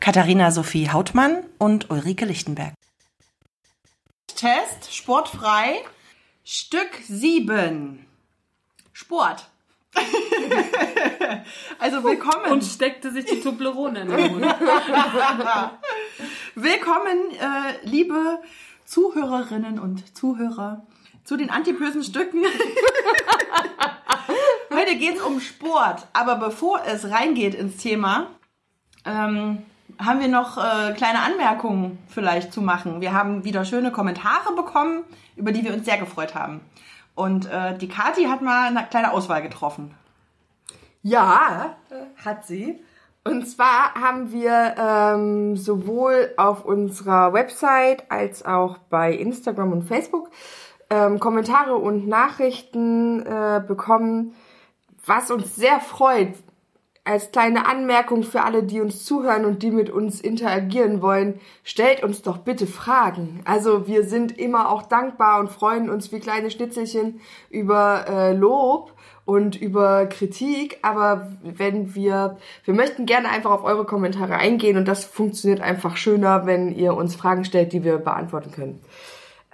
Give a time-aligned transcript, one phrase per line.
[0.00, 2.74] Katharina Sophie Hautmann und Ulrike Lichtenberg.
[4.26, 5.82] Test, sportfrei,
[6.44, 8.04] Stück 7.
[8.92, 9.48] Sport.
[11.78, 12.52] also willkommen.
[12.52, 14.44] Und steckte sich die Toblerone in den Mund.
[16.54, 18.40] Willkommen, äh, liebe
[18.84, 20.86] Zuhörerinnen und Zuhörer,
[21.24, 22.44] zu den antipösen Stücken.
[24.72, 28.30] Heute geht es um Sport, aber bevor es reingeht ins Thema,
[29.04, 29.64] ähm,
[29.98, 33.00] haben wir noch äh, kleine Anmerkungen vielleicht zu machen.
[33.00, 35.04] Wir haben wieder schöne Kommentare bekommen,
[35.36, 36.60] über die wir uns sehr gefreut haben.
[37.14, 39.94] Und äh, die Kati hat mal eine kleine Auswahl getroffen.
[41.02, 41.76] Ja,
[42.24, 42.82] hat sie.
[43.24, 50.30] Und zwar haben wir ähm, sowohl auf unserer Website als auch bei Instagram und Facebook
[50.90, 54.34] ähm, Kommentare und Nachrichten äh, bekommen,
[55.04, 56.34] was uns sehr freut.
[57.06, 62.02] Als kleine Anmerkung für alle, die uns zuhören und die mit uns interagieren wollen, stellt
[62.02, 63.42] uns doch bitte Fragen.
[63.44, 68.92] Also wir sind immer auch dankbar und freuen uns wie kleine Schnitzelchen über äh, Lob
[69.24, 74.88] und über Kritik, aber wenn wir, wir möchten gerne einfach auf eure Kommentare eingehen und
[74.88, 78.80] das funktioniert einfach schöner, wenn ihr uns Fragen stellt, die wir beantworten können.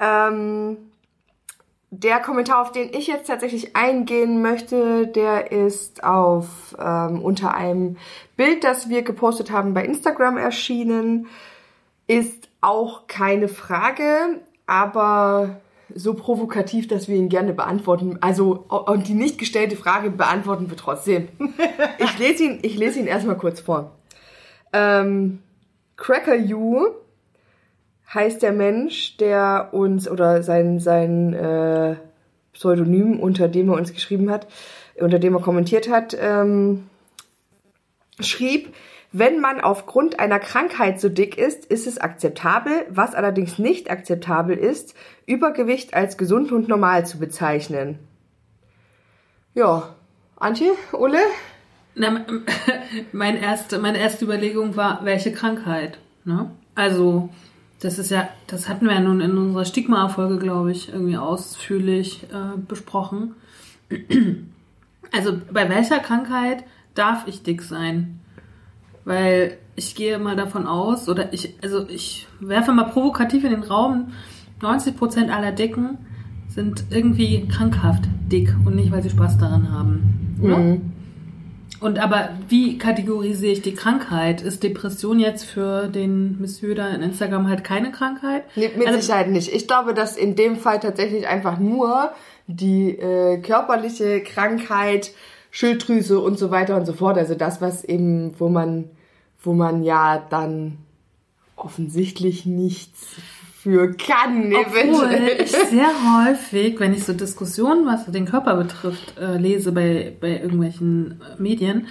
[0.00, 0.78] Ähm,
[1.94, 7.98] der Kommentar, auf den ich jetzt tatsächlich eingehen möchte, der ist auf ähm, unter einem
[8.34, 11.26] Bild, das wir gepostet haben bei Instagram erschienen,
[12.06, 15.60] ist auch keine Frage, aber
[15.94, 18.16] so provokativ, dass wir ihn gerne beantworten.
[18.22, 21.28] Also und die nicht gestellte Frage beantworten wir trotzdem.
[21.98, 23.92] ich lese ihn, ich lese ihn erstmal kurz vor.
[24.72, 25.40] Ähm,
[25.98, 26.86] Cracker You
[28.14, 31.96] heißt der Mensch, der uns oder sein sein äh,
[32.52, 34.46] Pseudonym, unter dem er uns geschrieben hat,
[34.96, 36.84] unter dem er kommentiert hat, ähm,
[38.20, 38.74] schrieb,
[39.12, 42.86] wenn man aufgrund einer Krankheit so dick ist, ist es akzeptabel.
[42.88, 44.94] Was allerdings nicht akzeptabel ist,
[45.26, 47.98] Übergewicht als gesund und normal zu bezeichnen.
[49.54, 49.94] Ja,
[50.36, 51.18] Antje, Ulle?
[51.94, 52.24] Na,
[53.12, 55.98] mein erste, meine erste Überlegung war, welche Krankheit?
[56.24, 56.50] Ne?
[56.74, 57.28] Also,
[57.82, 62.24] das ist ja, das hatten wir ja nun in unserer Stigma-Folge, glaube ich, irgendwie ausführlich
[62.32, 63.34] äh, besprochen.
[65.14, 68.20] Also, bei welcher Krankheit darf ich dick sein?
[69.04, 73.62] Weil ich gehe mal davon aus, oder ich, also ich werfe mal provokativ in den
[73.62, 74.12] Raum,
[74.62, 75.98] 90% aller Dicken
[76.48, 80.38] sind irgendwie krankhaft dick und nicht, weil sie Spaß daran haben.
[80.40, 80.56] Oder?
[80.56, 80.92] Mhm.
[81.82, 84.40] Und aber wie kategorisiere ich die Krankheit?
[84.40, 88.44] Ist Depression jetzt für den Monsieur da in Instagram halt keine Krankheit?
[88.56, 89.52] Nee, mit Also- Sicherheit nicht.
[89.52, 92.12] Ich glaube, dass in dem Fall tatsächlich einfach nur
[92.46, 95.10] die äh, körperliche Krankheit,
[95.50, 98.88] Schilddrüse und so weiter und so fort, also das, was eben, wo man,
[99.42, 100.78] wo man ja dann
[101.56, 103.16] offensichtlich nichts
[103.62, 105.40] für kann, Obwohl eventuell.
[105.40, 110.40] ich sehr häufig, wenn ich so Diskussionen, was den Körper betrifft, äh, lese bei, bei
[110.40, 111.86] irgendwelchen äh, Medien,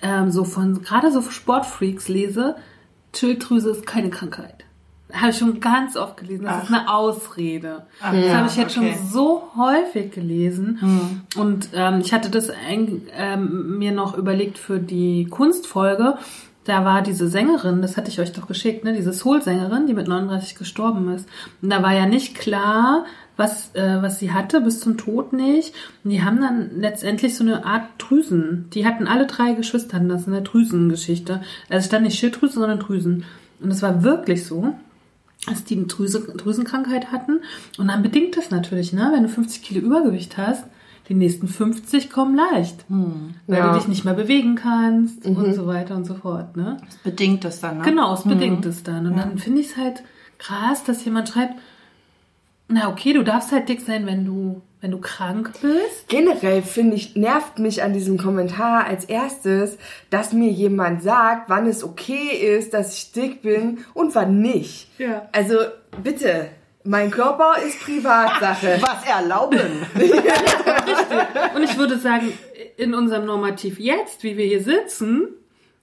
[0.00, 2.54] ähm, so von, gerade so Sportfreaks lese,
[3.14, 4.64] Schilddrüse ist keine Krankheit.
[5.12, 6.44] Habe ich schon ganz oft gelesen.
[6.44, 7.86] Das ist eine Ausrede.
[8.00, 8.94] das ja, habe ich jetzt okay.
[8.96, 11.24] schon so häufig gelesen.
[11.36, 16.18] Und ähm, ich hatte das ein, ähm, mir noch überlegt für die Kunstfolge.
[16.66, 18.92] Da war diese Sängerin, das hatte ich euch doch geschickt, ne?
[18.92, 21.28] diese Soul-Sängerin, die mit 39 gestorben ist.
[21.62, 23.06] Und da war ja nicht klar,
[23.36, 25.72] was, äh, was sie hatte, bis zum Tod nicht.
[26.02, 28.68] Und die haben dann letztendlich so eine Art Drüsen.
[28.74, 31.40] Die hatten alle drei Geschwister, das ist eine Drüsengeschichte.
[31.68, 33.24] Also es stand nicht Schilddrüse, sondern Drüsen.
[33.60, 34.74] Und es war wirklich so
[35.46, 37.40] dass die eine Drüse, Drüsenkrankheit hatten.
[37.78, 39.10] Und dann bedingt das natürlich, ne?
[39.14, 40.64] Wenn du 50 Kilo Übergewicht hast,
[41.08, 42.84] die nächsten 50 kommen leicht.
[42.88, 43.72] Weil Ja.
[43.72, 46.78] du dich nicht mehr bewegen kannst und so weiter und so fort, ne?
[47.04, 47.84] Bedingt es dann, ne?
[47.84, 49.06] Genau, es bedingt es dann.
[49.06, 50.02] Und dann finde ich es halt
[50.38, 51.54] krass, dass jemand schreibt,
[52.68, 56.08] na okay, du darfst halt dick sein, wenn du, wenn du krank bist.
[56.08, 59.78] Generell finde ich, nervt mich an diesem Kommentar als erstes,
[60.10, 64.88] dass mir jemand sagt, wann es okay ist, dass ich dick bin und wann nicht.
[64.98, 65.28] Ja.
[65.30, 65.54] Also
[66.02, 66.48] bitte,
[66.86, 68.78] mein Körper ist Privatsache.
[68.80, 69.60] Was erlauben?
[71.54, 72.32] Und ich würde sagen,
[72.76, 75.28] in unserem Normativ jetzt, wie wir hier sitzen,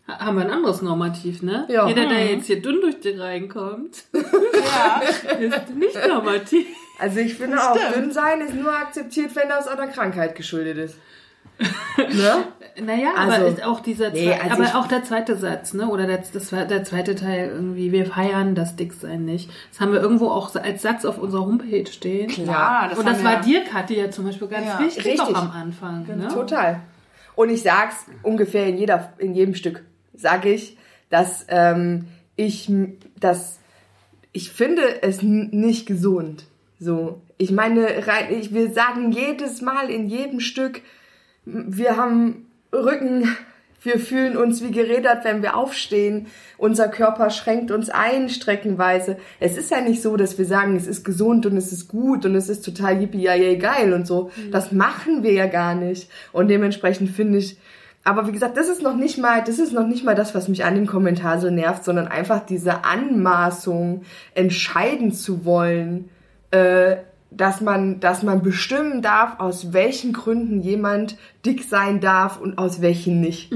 [0.07, 1.65] ha- haben wir ein anderes Normativ, ne?
[1.69, 1.87] Ja.
[1.87, 6.67] Jeder, der jetzt hier dünn durch die reinkommt, Ist nicht normativ.
[6.99, 10.95] Also ich finde auch, dünn sein ist nur akzeptiert, wenn das einer Krankheit geschuldet ist.
[11.97, 12.43] ne?
[12.83, 15.73] Naja, Also- aber ist auch dieser Nee, zwei, also aber ich- auch der zweite Satz,
[15.75, 15.87] ne?
[15.87, 19.49] Oder der, das, war der zweite Teil irgendwie, wir feiern das Dicksein nicht.
[19.71, 22.29] Das haben wir irgendwo auch als Satz auf unserer Homepage stehen.
[22.29, 25.21] Klar, das Und das war dir, Kathi, ja zum Beispiel ganz Ja, wichtig richtig.
[25.21, 26.07] auch am Anfang.
[26.07, 26.27] Ne?
[26.33, 26.79] Total.
[27.35, 29.83] Und ich sag's ungefähr in jeder, in jedem Stück,
[30.15, 30.77] sage ich,
[31.11, 32.71] dass ähm, ich,
[33.19, 33.59] dass
[34.31, 36.45] ich finde es nicht gesund.
[36.79, 40.81] So, ich meine, rein, ich, wir sagen jedes Mal in jedem Stück,
[41.45, 43.35] wir haben Rücken,
[43.83, 46.27] wir fühlen uns wie gerädert, wenn wir aufstehen.
[46.57, 49.17] Unser Körper schränkt uns ein streckenweise.
[49.41, 52.25] Es ist ja nicht so, dass wir sagen, es ist gesund und es ist gut
[52.25, 54.31] und es ist total yippie yay geil und so.
[54.51, 56.09] Das machen wir ja gar nicht.
[56.31, 57.57] Und dementsprechend finde ich,
[58.05, 60.47] aber wie gesagt, das ist noch nicht mal, das ist noch nicht mal das, was
[60.47, 64.03] mich an dem Kommentar so nervt, sondern einfach diese Anmaßung,
[64.33, 66.09] entscheiden zu wollen,
[66.51, 66.97] äh,
[67.37, 72.81] dass man, dass man bestimmen darf, aus welchen Gründen jemand dick sein darf und aus
[72.81, 73.51] welchen nicht.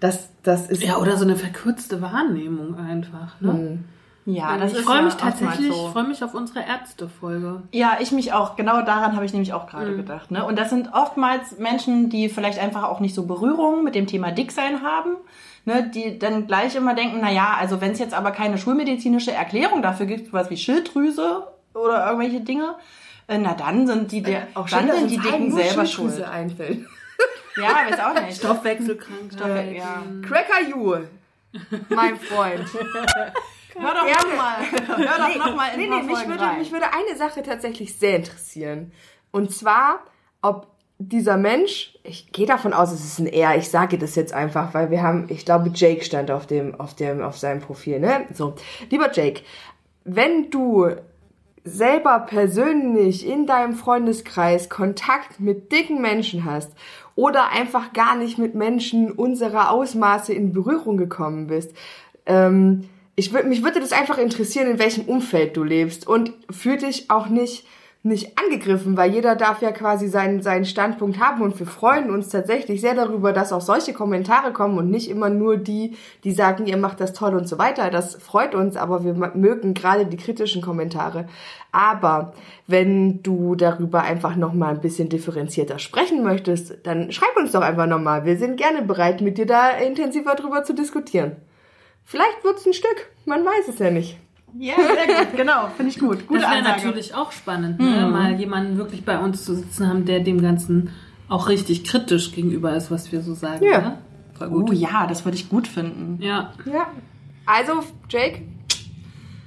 [0.00, 3.40] Das, das ist Ja, oder so eine verkürzte Wahrnehmung einfach.
[3.40, 3.78] Ne?
[4.24, 5.86] Ja, das ich ist freue ja mich tatsächlich, so.
[5.86, 7.62] ich freue mich auf unsere Ärztefolge.
[7.72, 8.54] Ja, ich mich auch.
[8.54, 9.70] Genau daran habe ich nämlich auch Mhm.
[9.70, 10.30] gerade gedacht.
[10.30, 10.44] Ne?
[10.44, 14.30] Und das sind oftmals Menschen, die vielleicht einfach auch nicht so Berührung mit dem Thema
[14.30, 15.16] Dicksein haben,
[15.64, 15.90] ne?
[15.92, 19.82] die dann gleich immer denken, na ja, also wenn es jetzt aber keine schulmedizinische Erklärung
[19.82, 22.74] dafür gibt, was wie Schilddrüse oder irgendwelche Dinge,
[23.32, 26.22] äh, na dann sind die, der, auch dann schön, dass sind die Dicken selber schuld.
[26.22, 26.86] einfällt.
[27.54, 28.38] Ja, weiß auch nicht.
[28.38, 29.74] Stoffwechselkrankheit.
[29.74, 30.02] ja.
[30.26, 30.96] Cracker You,
[31.90, 32.64] mein Freund.
[33.74, 34.56] Hör doch nochmal.
[34.86, 36.58] Hör doch nochmal in nee, nee, mich würde, rein.
[36.58, 38.92] mich würde eine Sache tatsächlich sehr interessieren.
[39.32, 40.00] Und zwar,
[40.40, 40.66] ob
[40.98, 44.72] dieser Mensch, ich gehe davon aus, es ist ein Er, ich sage das jetzt einfach,
[44.72, 48.26] weil wir haben, ich glaube, Jake stand auf dem, auf dem, auf seinem Profil, ne?
[48.32, 48.54] So.
[48.88, 49.42] Lieber Jake,
[50.04, 50.90] wenn du
[51.64, 56.72] selber persönlich in deinem Freundeskreis Kontakt mit dicken Menschen hast
[57.14, 61.72] oder einfach gar nicht mit Menschen unserer Ausmaße in Berührung gekommen bist,
[62.26, 66.78] ähm, ich würd, mich würde das einfach interessieren, in welchem Umfeld du lebst und fühl
[66.78, 67.66] dich auch nicht
[68.04, 72.30] nicht angegriffen, weil jeder darf ja quasi seinen, seinen Standpunkt haben und wir freuen uns
[72.30, 76.66] tatsächlich sehr darüber, dass auch solche Kommentare kommen und nicht immer nur die, die sagen,
[76.66, 77.90] ihr macht das toll und so weiter.
[77.90, 81.28] Das freut uns, aber wir mögen gerade die kritischen Kommentare.
[81.70, 82.32] Aber
[82.66, 87.86] wenn du darüber einfach nochmal ein bisschen differenzierter sprechen möchtest, dann schreib uns doch einfach
[87.86, 88.24] nochmal.
[88.24, 91.36] Wir sind gerne bereit, mit dir da intensiver drüber zu diskutieren.
[92.04, 94.18] Vielleicht wird's ein Stück, man weiß es ja nicht.
[94.58, 95.36] Ja, sehr gut.
[95.36, 96.26] Genau, finde ich gut.
[96.26, 98.06] Gute Das wäre natürlich auch spannend, ne?
[98.06, 100.90] mal jemanden wirklich bei uns zu sitzen haben, der dem Ganzen
[101.28, 103.64] auch richtig kritisch gegenüber ist, was wir so sagen.
[103.64, 103.80] Ja.
[103.80, 103.98] Ne?
[104.34, 104.70] Voll gut.
[104.70, 106.22] Oh ja, das würde ich gut finden.
[106.22, 106.52] Ja.
[106.66, 106.88] Ja.
[107.46, 108.42] Also, Jake,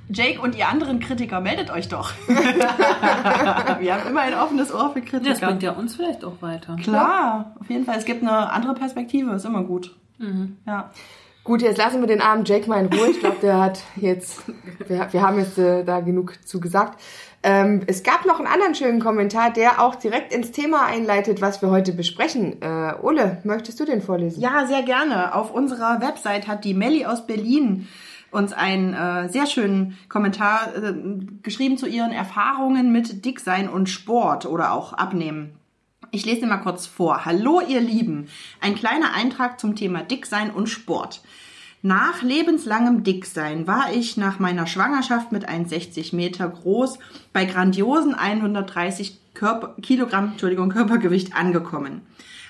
[0.09, 2.11] Jake und ihr anderen Kritiker, meldet euch doch.
[2.27, 5.47] Wir haben immer ein offenes Ohr für Das Kritiker.
[5.47, 6.75] bringt ja uns vielleicht auch weiter.
[6.77, 7.97] Klar, auf jeden Fall.
[7.97, 9.95] Es gibt eine andere Perspektive, ist immer gut.
[10.65, 10.91] Ja.
[11.45, 13.11] Gut, jetzt lassen wir den armen Jake mal in Ruhe.
[13.11, 14.41] Ich glaube, der hat jetzt,
[14.87, 16.99] wir, wir haben jetzt äh, da genug zu gesagt.
[17.43, 21.61] Ähm, es gab noch einen anderen schönen Kommentar, der auch direkt ins Thema einleitet, was
[21.61, 22.59] wir heute besprechen.
[22.63, 24.41] Äh, Ole, möchtest du den vorlesen?
[24.41, 25.35] ja, sehr gerne.
[25.35, 27.87] Auf unserer Website hat die Melli aus Berlin
[28.31, 30.93] uns einen äh, sehr schönen Kommentar äh,
[31.43, 35.55] geschrieben zu ihren Erfahrungen mit Dicksein und Sport oder auch Abnehmen.
[36.15, 37.25] Ich lese mal kurz vor.
[37.25, 38.29] Hallo ihr Lieben.
[38.61, 41.21] Ein kleiner Eintrag zum Thema Dicksein und Sport.
[41.87, 46.97] Nach lebenslangem Dicksein war ich nach meiner Schwangerschaft mit 1,60 Meter groß
[47.31, 52.01] bei grandiosen 130 Körper, Kilogramm Entschuldigung, Körpergewicht angekommen.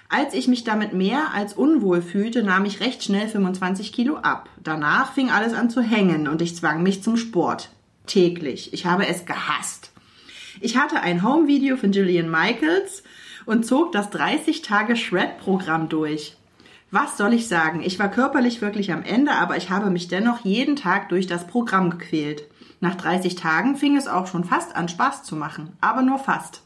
[0.08, 4.48] Als ich mich damit mehr als unwohl fühlte, nahm ich recht schnell 25 Kilo ab.
[4.63, 7.72] Danach fing alles an zu hängen und ich zwang mich zum Sport.
[8.08, 8.72] Täglich.
[8.74, 9.92] Ich habe es gehasst.
[10.62, 13.04] Ich hatte ein Home-Video von Gillian Michaels
[13.46, 16.38] und zog das 30-Tage-Shred-Programm durch.
[16.92, 17.82] Was soll ich sagen?
[17.82, 21.48] Ich war körperlich wirklich am Ende, aber ich habe mich dennoch jeden Tag durch das
[21.48, 22.46] Programm gequält.
[22.80, 26.62] Nach 30 Tagen fing es auch schon fast an Spaß zu machen, aber nur fast.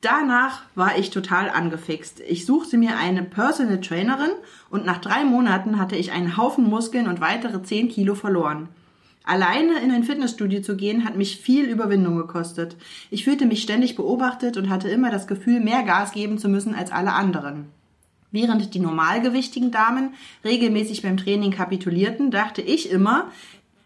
[0.00, 2.20] Danach war ich total angefixt.
[2.26, 4.32] Ich suchte mir eine Personal Trainerin
[4.68, 8.68] und nach drei Monaten hatte ich einen Haufen Muskeln und weitere 10 Kilo verloren.
[9.24, 12.76] Alleine in ein Fitnessstudio zu gehen, hat mich viel Überwindung gekostet.
[13.10, 16.74] Ich fühlte mich ständig beobachtet und hatte immer das Gefühl, mehr Gas geben zu müssen
[16.74, 17.68] als alle anderen.
[18.32, 23.30] Während die normalgewichtigen Damen regelmäßig beim Training kapitulierten, dachte ich immer,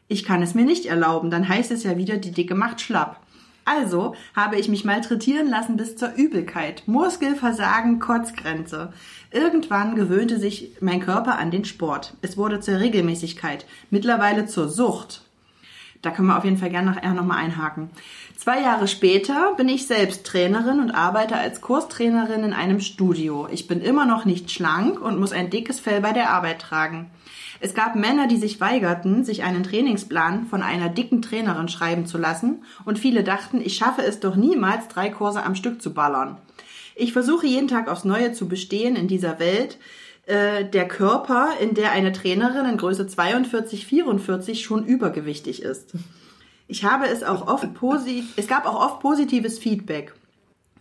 [0.09, 3.21] ich kann es mir nicht erlauben, dann heißt es ja wieder, die Dicke macht schlapp.
[3.65, 6.85] Also habe ich mich malträtieren lassen bis zur Übelkeit.
[6.87, 8.93] Muskelversagen, Kotzgrenze.
[9.33, 12.15] Irgendwann gewöhnte sich mein Körper an den Sport.
[12.23, 15.26] Es wurde zur Regelmäßigkeit, mittlerweile zur Sucht.
[16.03, 17.91] Da können wir auf jeden Fall gerne nachher nochmal einhaken.
[18.37, 23.49] Zwei Jahre später bin ich selbst Trainerin und arbeite als Kurstrainerin in einem Studio.
[23.51, 27.11] Ich bin immer noch nicht schlank und muss ein dickes Fell bei der Arbeit tragen.
[27.59, 32.19] Es gab Männer, die sich weigerten, sich einen Trainingsplan von einer dicken Trainerin schreiben zu
[32.19, 36.37] lassen, und viele dachten, ich schaffe es doch niemals, drei Kurse am Stück zu ballern.
[36.95, 39.79] Ich versuche jeden Tag aufs Neue zu bestehen in dieser Welt,
[40.27, 45.93] äh, der Körper, in der eine Trainerin in Größe 42, 44 schon übergewichtig ist.
[46.69, 50.13] Ich habe es auch oft positiv, es gab auch oft positives Feedback.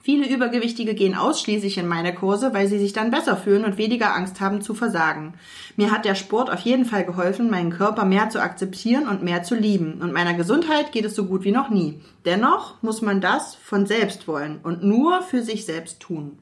[0.01, 4.15] Viele Übergewichtige gehen ausschließlich in meine Kurse, weil sie sich dann besser fühlen und weniger
[4.15, 5.33] Angst haben zu versagen.
[5.77, 9.41] Mir hat der Sport auf jeden Fall geholfen, meinen Körper mehr zu akzeptieren und mehr
[9.41, 10.01] zu lieben.
[10.01, 12.01] Und meiner Gesundheit geht es so gut wie noch nie.
[12.23, 16.37] Dennoch muss man das von selbst wollen und nur für sich selbst tun.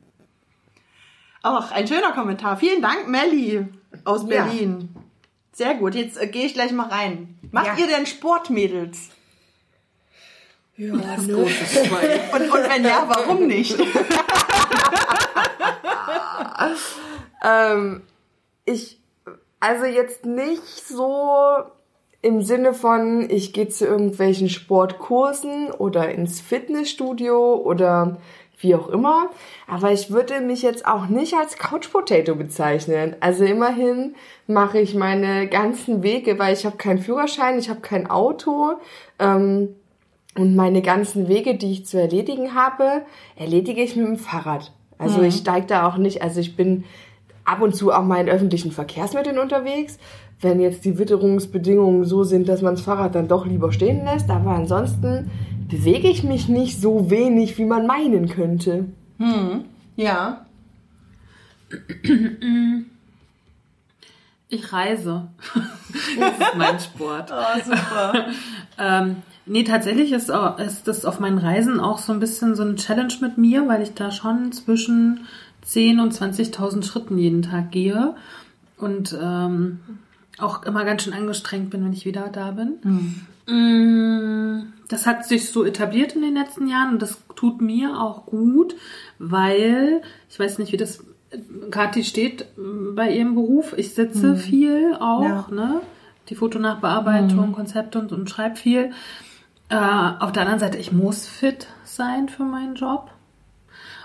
[1.44, 2.56] Ach, ein schöner Kommentar.
[2.58, 3.68] Vielen Dank, Melli
[4.06, 4.46] aus Ja.
[4.46, 4.90] Berlin.
[5.52, 7.38] Sehr gut, jetzt äh, gehe ich gleich mal rein.
[7.52, 7.86] Macht Ja.
[7.86, 9.10] ihr denn Sportmädels?
[10.78, 11.34] Ja, ne?
[11.34, 12.20] Großes Schwein.
[12.34, 13.78] Und, und wenn ja, warum nicht?
[17.44, 18.02] ähm,
[18.66, 19.00] ich,
[19.60, 21.38] also jetzt nicht so
[22.22, 28.18] im Sinne von, ich gehe zu irgendwelchen Sportkursen oder ins Fitnessstudio oder
[28.64, 29.30] wie auch immer.
[29.68, 33.16] Aber ich würde mich jetzt auch nicht als Couch Potato bezeichnen.
[33.20, 34.16] Also immerhin
[34.48, 38.74] mache ich meine ganzen Wege, weil ich habe keinen Führerschein, ich habe kein Auto.
[39.20, 39.70] Ähm,
[40.36, 43.04] und meine ganzen Wege, die ich zu erledigen habe,
[43.36, 44.72] erledige ich mit dem Fahrrad.
[44.98, 46.86] Also ich steige da auch nicht, also ich bin
[47.46, 50.00] ab und zu auch mal in öffentlichen Verkehrsmitteln unterwegs,
[50.42, 54.30] wenn jetzt die Witterungsbedingungen so sind, dass man das Fahrrad dann doch lieber stehen lässt.
[54.30, 55.30] Aber ansonsten
[55.74, 58.86] bewege ich mich nicht so wenig, wie man meinen könnte.
[59.96, 60.46] Ja.
[64.50, 65.30] Ich reise.
[66.20, 67.32] das ist mein Sport.
[67.34, 68.28] Oh, super.
[68.78, 72.62] Ähm, nee, tatsächlich ist, auch, ist das auf meinen Reisen auch so ein bisschen so
[72.62, 75.22] eine Challenge mit mir, weil ich da schon zwischen
[75.66, 78.16] 10.000 und 20.000 Schritten jeden Tag gehe
[78.78, 79.80] und ähm,
[80.38, 82.74] auch immer ganz schön angestrengt bin, wenn ich wieder da bin.
[82.84, 88.26] Mm, Das hat sich so etabliert in den letzten Jahren und das tut mir auch
[88.26, 88.76] gut,
[89.20, 91.04] weil ich weiß nicht, wie das
[91.72, 92.46] Kathi steht
[92.96, 93.74] bei ihrem Beruf.
[93.78, 95.48] Ich sitze viel auch, Ja.
[95.52, 95.82] ne?
[96.30, 98.92] Die Fotonachbearbeitung, Konzepte und, und schreibe viel.
[99.70, 103.10] Äh, auf der anderen Seite, ich muss fit sein für meinen Job.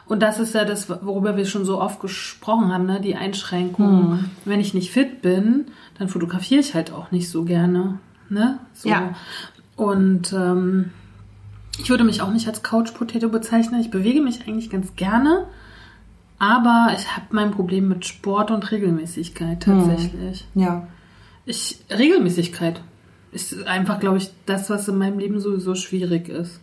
[0.07, 3.01] Und das ist ja das, worüber wir schon so oft gesprochen haben, ne?
[3.01, 4.25] die Einschränkung.
[4.47, 5.67] Wenn ich nicht fit bin,
[5.99, 7.99] dann fotografiere ich halt auch nicht so gerne.
[8.31, 8.59] Ne?
[8.75, 8.89] So.
[8.89, 9.15] Ja.
[9.77, 10.91] Und ähm,
[11.79, 13.81] ich würde mich auch nicht als Couch Potato bezeichnen.
[13.81, 15.47] Ich bewege mich eigentlich ganz gerne,
[16.39, 20.47] aber ich habe mein Problem mit Sport und Regelmäßigkeit tatsächlich.
[20.55, 20.87] Ja.
[21.47, 22.81] Ich Regelmäßigkeit
[23.33, 26.61] ist einfach, glaube ich, das, was in meinem Leben sowieso schwierig ist.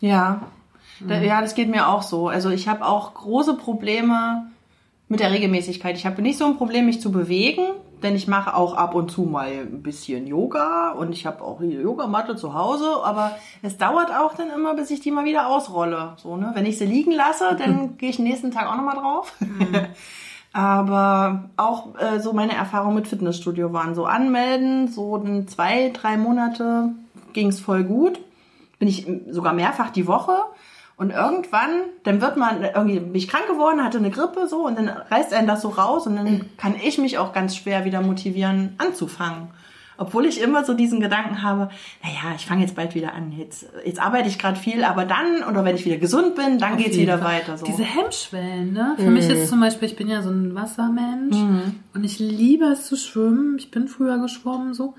[0.00, 0.42] Ja.
[1.06, 2.28] Da, ja, das geht mir auch so.
[2.28, 4.46] Also ich habe auch große Probleme
[5.08, 5.96] mit der Regelmäßigkeit.
[5.96, 7.64] Ich habe nicht so ein Problem, mich zu bewegen,
[8.02, 11.60] denn ich mache auch ab und zu mal ein bisschen Yoga und ich habe auch
[11.60, 15.48] hier Yogamatte zu Hause, aber es dauert auch dann immer, bis ich die mal wieder
[15.48, 16.12] ausrolle.
[16.16, 16.50] So, ne?
[16.54, 19.32] Wenn ich sie liegen lasse, dann gehe ich den nächsten Tag auch nochmal drauf.
[20.52, 26.94] Aber auch äh, so meine Erfahrungen mit Fitnessstudio waren so anmelden, so zwei, drei Monate
[27.34, 28.18] ging's voll gut.
[28.78, 30.32] Bin ich sogar mehrfach die Woche.
[30.98, 34.78] Und irgendwann, dann wird man irgendwie, bin ich krank geworden, hatte eine Grippe so und
[34.78, 38.00] dann reißt einen das so raus und dann kann ich mich auch ganz schwer wieder
[38.00, 39.48] motivieren, anzufangen.
[39.98, 41.70] Obwohl ich immer so diesen Gedanken habe,
[42.02, 43.32] naja, ich fange jetzt bald wieder an.
[43.32, 46.76] Jetzt, jetzt arbeite ich gerade viel, aber dann, oder wenn ich wieder gesund bin, dann
[46.76, 47.40] geht's jeden wieder Fall.
[47.40, 47.56] weiter.
[47.56, 47.64] So.
[47.64, 48.94] Diese Hemmschwellen, ne?
[48.96, 51.36] Für mich ist zum Beispiel, ich bin ja so ein Wassermensch
[51.94, 53.56] und ich liebe es zu schwimmen.
[53.58, 54.94] Ich bin früher geschwommen so.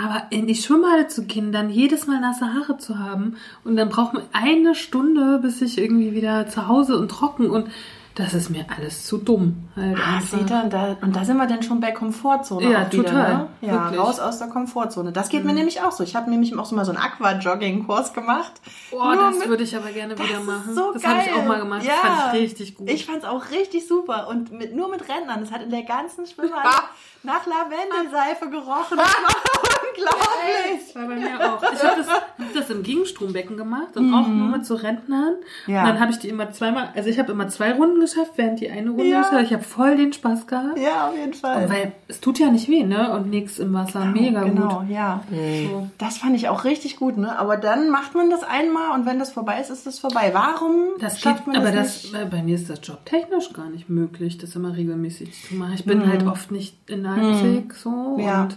[0.00, 3.88] Aber in die Schwimmhalle zu gehen, dann jedes Mal nasse Haare zu haben und dann
[3.88, 7.68] braucht man eine Stunde, bis ich irgendwie wieder zu Hause und trocken und
[8.14, 9.68] das ist mir alles zu dumm.
[9.76, 12.64] Halt Ah, seht ihr, und da, und da sind wir dann schon bei Komfortzone.
[12.68, 13.32] Ja, wieder, total.
[13.32, 13.46] Ne?
[13.60, 14.00] Ja, Wirklich.
[14.00, 15.12] raus aus der Komfortzone.
[15.12, 16.02] Das geht mir nämlich auch so.
[16.02, 18.54] Ich habe nämlich auch so mal so einen Aqua-Jogging-Kurs gemacht.
[18.90, 20.74] Boah, Nur das mit- würde ich aber gerne Das wieder ist machen.
[20.74, 21.84] so das habe ich auch mal gemacht.
[21.84, 21.92] Ja.
[22.02, 22.90] Das fand ich richtig gut.
[22.90, 24.26] Ich fand's auch richtig super.
[24.28, 25.38] Und mit, nur mit Rentnern.
[25.40, 26.70] Das hat in der ganzen Schwimmhalle
[27.22, 28.98] nach Lavendelseife gerochen.
[30.04, 30.86] Das unglaublich.
[30.86, 31.62] Das war bei mir auch.
[31.72, 35.34] Ich habe das, hab das im Gegenstrombecken gemacht und auch nur mit so Rentnern.
[35.66, 35.72] Mhm.
[35.72, 35.82] Ja.
[35.82, 38.60] Und dann habe ich die immer zweimal, also ich habe immer zwei Runden geschafft, während
[38.60, 39.22] die eine Runde Ja.
[39.22, 39.42] geschafft.
[39.44, 40.78] Ich habe voll den Spaß gehabt.
[40.78, 41.68] Ja, auf jeden Fall.
[41.68, 43.12] Weil es tut ja nicht weh, ne?
[43.12, 44.04] Und nichts im Wasser.
[44.06, 44.90] Mega genau, gut.
[44.90, 45.22] ja.
[45.30, 45.88] So.
[45.98, 47.38] Das fand ich auch richtig gut, ne?
[47.38, 50.30] Aber dann macht man das einmal und wenn das vorbei ist, ist es vorbei.
[50.32, 52.22] Warum Das schafft geht, man aber das, das, nicht?
[52.22, 55.72] äh, bei mir ist das jobtechnisch gar nicht möglich, das immer regelmäßig zu machen.
[55.74, 58.20] Ich bin halt oft nicht in Leipzig so Mhm.
[58.20, 58.42] Ja.
[58.42, 58.56] und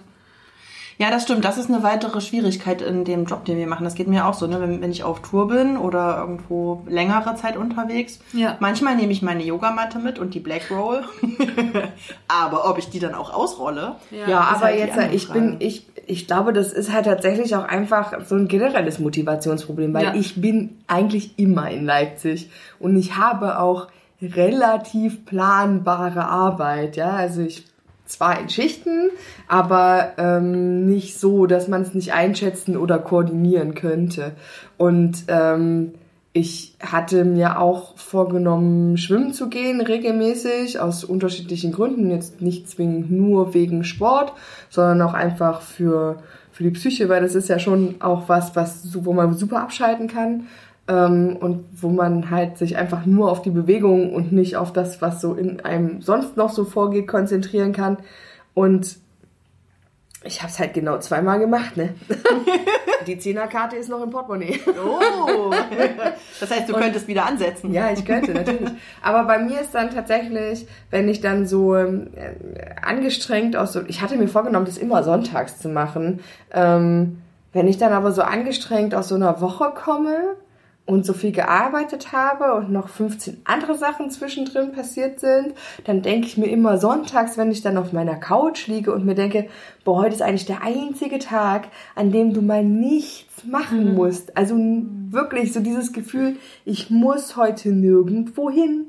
[1.01, 1.43] Ja, das stimmt.
[1.45, 3.85] Das ist eine weitere Schwierigkeit in dem Job, den wir machen.
[3.85, 4.61] Das geht mir auch so, ne?
[4.61, 8.19] wenn, wenn ich auf Tour bin oder irgendwo längere Zeit unterwegs.
[8.33, 8.55] Ja.
[8.59, 11.01] Manchmal nehme ich meine Yogamatte mit und die Black Roll.
[12.27, 13.95] aber ob ich die dann auch ausrolle.
[14.11, 17.63] Ja, Ja, aber halt jetzt, ich bin, ich, ich glaube, das ist halt tatsächlich auch
[17.67, 20.13] einfach so ein generelles Motivationsproblem, weil Ja.
[20.13, 23.87] ich bin eigentlich immer in Leipzig und ich habe auch
[24.21, 27.70] relativ planbare Arbeit, ja, also ich
[28.11, 29.09] zwar in Schichten,
[29.47, 34.33] aber ähm, nicht so, dass man es nicht einschätzen oder koordinieren könnte.
[34.77, 35.93] Und ähm,
[36.33, 42.09] ich hatte mir auch vorgenommen, schwimmen zu gehen, regelmäßig, aus unterschiedlichen Gründen.
[42.09, 44.33] Jetzt nicht zwingend nur wegen Sport,
[44.69, 49.03] sondern auch einfach für, für die Psyche, weil das ist ja schon auch was, was,
[49.03, 50.47] wo man super abschalten kann.
[50.91, 55.01] Ähm, und wo man halt sich einfach nur auf die Bewegung und nicht auf das,
[55.01, 57.97] was so in einem sonst noch so vorgeht, konzentrieren kann.
[58.53, 58.97] Und
[60.25, 61.95] ich habe es halt genau zweimal gemacht, ne?
[63.07, 64.59] die Zehnerkarte ist noch im Portemonnaie.
[64.67, 65.53] Oh.
[66.39, 67.71] Das heißt, du könntest wieder ansetzen.
[67.71, 68.71] Ja, ich könnte, natürlich.
[69.03, 72.07] Aber bei mir ist dann tatsächlich, wenn ich dann so ähm,
[72.81, 76.21] angestrengt aus so, ich hatte mir vorgenommen, das immer sonntags zu machen.
[76.51, 77.21] Ähm,
[77.53, 80.35] wenn ich dann aber so angestrengt aus so einer Woche komme
[80.85, 85.53] und so viel gearbeitet habe und noch 15 andere Sachen zwischendrin passiert sind,
[85.85, 89.15] dann denke ich mir immer sonntags, wenn ich dann auf meiner Couch liege und mir
[89.15, 89.47] denke,
[89.85, 94.35] boah, heute ist eigentlich der einzige Tag, an dem du mal nichts machen musst.
[94.35, 98.87] Also wirklich so dieses Gefühl, ich muss heute nirgendwo hin.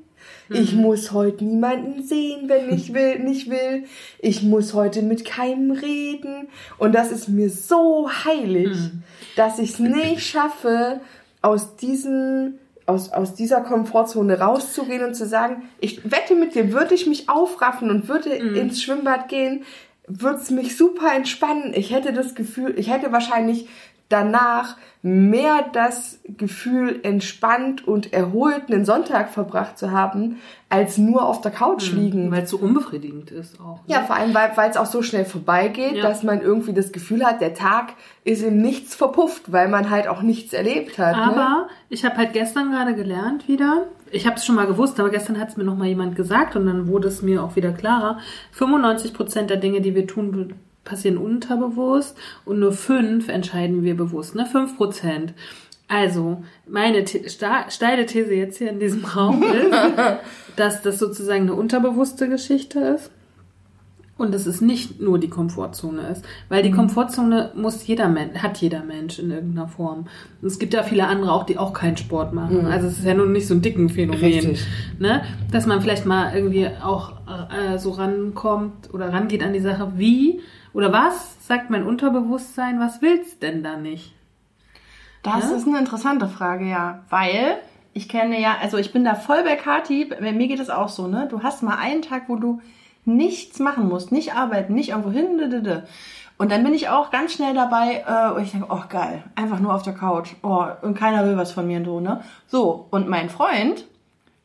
[0.49, 3.85] Ich muss heute niemanden sehen, wenn ich will, nicht will.
[4.19, 6.49] Ich muss heute mit keinem reden.
[6.79, 8.77] Und das ist mir so heilig,
[9.37, 11.01] dass ich es nicht schaffe,
[11.43, 12.55] aus diesem,
[12.87, 17.29] aus, aus dieser Komfortzone rauszugehen und zu sagen, ich wette mit dir, würde ich mich
[17.29, 19.65] aufraffen und würde ins Schwimmbad gehen,
[20.07, 21.75] würde es mich super entspannen.
[21.75, 23.69] Ich hätte das Gefühl, ich hätte wahrscheinlich
[24.12, 30.37] danach mehr das Gefühl, entspannt und erholt einen Sonntag verbracht zu haben,
[30.68, 32.31] als nur auf der Couch liegen.
[32.31, 33.77] Weil es so unbefriedigend ist auch.
[33.79, 33.94] ne?
[33.94, 36.03] Ja, vor allem, weil es auch so schnell vorbeigeht, Ja.
[36.03, 40.07] dass man irgendwie das Gefühl hat, der Tag ist im Nichts verpufft, weil man halt
[40.07, 41.16] auch nichts erlebt hat.
[41.16, 41.22] ne?
[41.22, 43.87] Aber ich habe halt gestern gerade gelernt wieder.
[44.12, 46.55] Ich habe es schon mal gewusst, aber gestern hat es mir noch mal jemand gesagt
[46.55, 48.18] und dann wurde es mir auch wieder klarer.
[48.53, 54.35] 95 Prozent der Dinge, die wir tun, passieren unterbewusst und nur fünf entscheiden wir bewusst.
[54.35, 55.35] Ne, fünf Prozent.
[55.88, 57.21] Also meine The
[57.68, 59.75] steile These jetzt hier in diesem Raum ist,
[60.57, 63.11] dass das sozusagen eine unterbewusste Geschichte ist.
[64.18, 66.25] Und dass es nicht nur die Komfortzone ist.
[66.48, 66.77] Weil die Mhm.
[66.77, 70.07] Komfortzone muss jeder Mensch, hat jeder Mensch in irgendeiner Form.
[70.40, 72.66] Und es gibt ja viele andere auch, die auch keinen Sport machen.
[72.66, 74.20] Also es ist ja nun nicht so ein dicken Phänomen.
[74.20, 74.25] Mhm.
[74.27, 74.66] Richtig.
[74.98, 75.22] Ne?
[75.51, 77.12] Dass man vielleicht mal irgendwie auch
[77.51, 80.40] äh, so rankommt oder rangeht an die Sache, wie
[80.75, 84.14] oder was sagt mein Unterbewusstsein, was will's denn da nicht?
[85.22, 85.57] Das Ja?
[85.57, 87.03] ist eine interessante Frage, ja.
[87.09, 87.57] Weil
[87.94, 90.88] ich kenne ja, also ich bin da voll bei Kati, bei mir geht es auch
[90.88, 91.29] so, ne?
[91.31, 92.61] Du hast mal einen Tag, wo du
[93.05, 95.83] nichts machen musst, nicht arbeiten, nicht irgendwo hin.
[96.38, 99.61] Und dann bin ich auch ganz schnell dabei, äh, und ich denke, oh geil, einfach
[99.61, 100.31] nur auf der Couch.
[100.43, 102.23] Oh, und keiner will was von mir und so, ne?
[102.47, 103.85] So, und mein Freund,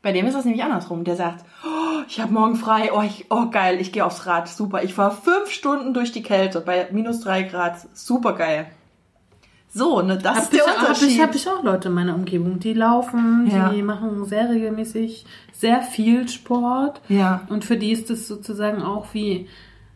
[0.01, 1.03] bei dem ist das nämlich andersrum.
[1.03, 4.47] Der sagt, oh, ich habe morgen frei, oh, ich, oh geil, ich gehe aufs Rad,
[4.47, 4.83] super.
[4.83, 8.67] Ich war fünf Stunden durch die Kälte bei minus drei Grad, super geil.
[9.77, 11.07] So, ne, das Hab ist der ich, Unterschied.
[11.09, 13.69] ich, hab ich auch Leute in meiner Umgebung, die laufen, Ja.
[13.69, 17.01] die machen sehr regelmäßig sehr viel Sport.
[17.09, 17.41] Ja.
[17.49, 19.47] Und für die ist das sozusagen auch wie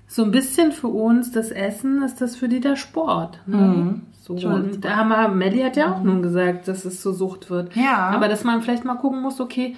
[0.07, 3.39] so ein bisschen für uns das Essen, ist das für die der Sport.
[3.47, 3.57] Ne?
[3.57, 4.01] Mhm.
[4.21, 7.49] So, und da haben wir, Melly hat ja auch nun gesagt, dass es so Sucht
[7.49, 7.75] wird.
[7.75, 8.09] Ja.
[8.09, 9.75] Aber dass man vielleicht mal gucken muss, okay,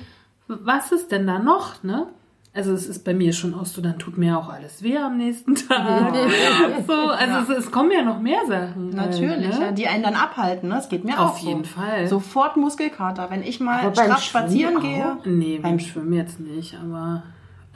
[0.47, 2.07] was ist denn da noch, ne?
[2.55, 5.17] Also es ist bei mir schon auch so, dann tut mir auch alles weh am
[5.17, 6.13] nächsten Tag.
[6.87, 8.89] So, also es, es kommen ja noch mehr Sachen.
[8.91, 9.65] Natürlich, halt, ne?
[9.65, 10.75] ja, die einen dann abhalten, ne?
[10.75, 11.47] Das geht mir auch Auf so.
[11.47, 12.07] jeden Fall.
[12.07, 13.29] Sofort Muskelkater.
[13.31, 15.33] Wenn ich mal straff spazieren Schwimmen gehe.
[15.33, 17.23] Nee, beim Schwimmen jetzt nicht, aber.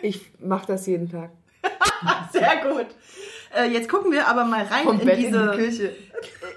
[0.01, 1.29] Ich mache das jeden Tag.
[2.33, 2.87] Sehr gut.
[3.55, 5.95] Äh, jetzt gucken wir aber mal rein Vom in Bett diese in die Küche.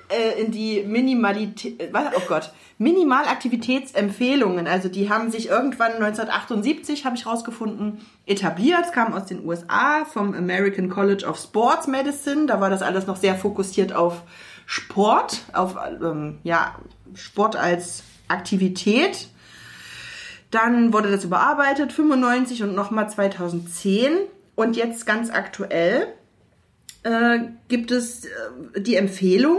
[0.09, 4.67] äh, in die Minimalität, äh, oh Gott, Minimalaktivitätsempfehlungen.
[4.67, 8.85] Also die haben sich irgendwann 1978, habe ich rausgefunden, etabliert.
[8.85, 12.47] Es kam aus den USA vom American College of Sports Medicine.
[12.47, 14.23] Da war das alles noch sehr fokussiert auf
[14.67, 16.77] Sport, auf ähm, ja
[17.15, 19.29] Sport als Aktivität.
[20.51, 24.13] Dann wurde das überarbeitet, 95 und nochmal 2010.
[24.55, 26.15] Und jetzt ganz aktuell
[27.07, 27.39] äh,
[27.69, 29.59] gibt es äh, die Empfehlung,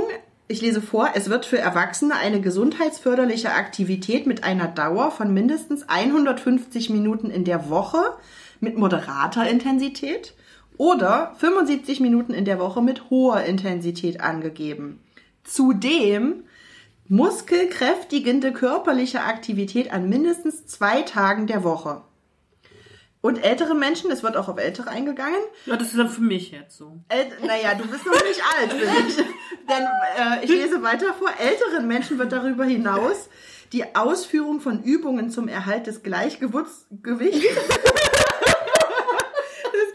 [0.50, 5.88] ich lese vor, es wird für Erwachsene eine gesundheitsförderliche Aktivität mit einer Dauer von mindestens
[5.88, 8.00] 150 Minuten in der Woche
[8.60, 10.34] mit moderater Intensität
[10.78, 15.00] oder 75 Minuten in der Woche mit hoher Intensität angegeben.
[15.44, 16.44] Zudem
[17.08, 22.02] muskelkräftigende körperliche Aktivität an mindestens zwei Tagen der Woche.
[23.28, 26.52] Und ältere Menschen, es wird auch auf ältere eingegangen, Ja, das ist dann für mich
[26.52, 26.98] jetzt so.
[27.10, 29.18] Äl naja, du bist noch nicht alt, bin ich.
[29.68, 29.84] Denn
[30.18, 31.28] äh, ich lese weiter vor.
[31.38, 33.28] Älteren Menschen wird darüber hinaus
[33.74, 37.04] die Ausführung von Übungen zum Erhalt des Gleichgewichts des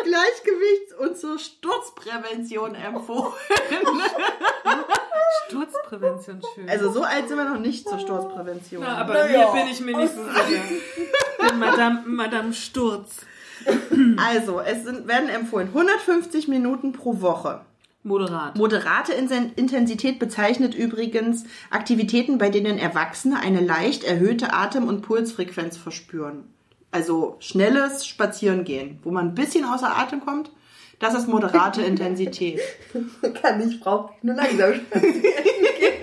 [0.05, 3.33] Gleichgewichts und zur Sturzprävention empfohlen.
[5.49, 6.69] Sturzprävention schön.
[6.69, 8.83] Also so alt sind wir noch nicht zur Sturzprävention.
[8.83, 10.63] Ja, aber hier bin ich mir nicht so sicher.
[11.71, 13.27] Madame, Madame Sturz.
[14.17, 17.61] Also, es sind, werden empfohlen 150 Minuten pro Woche.
[18.05, 18.57] Moderat.
[18.57, 26.45] Moderate Intensität bezeichnet übrigens Aktivitäten, bei denen Erwachsene eine leicht erhöhte Atem- und Pulsfrequenz verspüren.
[26.91, 30.51] Also schnelles Spazierengehen, wo man ein bisschen außer Atem kommt.
[30.99, 32.61] Das ist moderate Intensität.
[33.41, 35.93] Kann ich, brauche nur langsam spazieren gehen.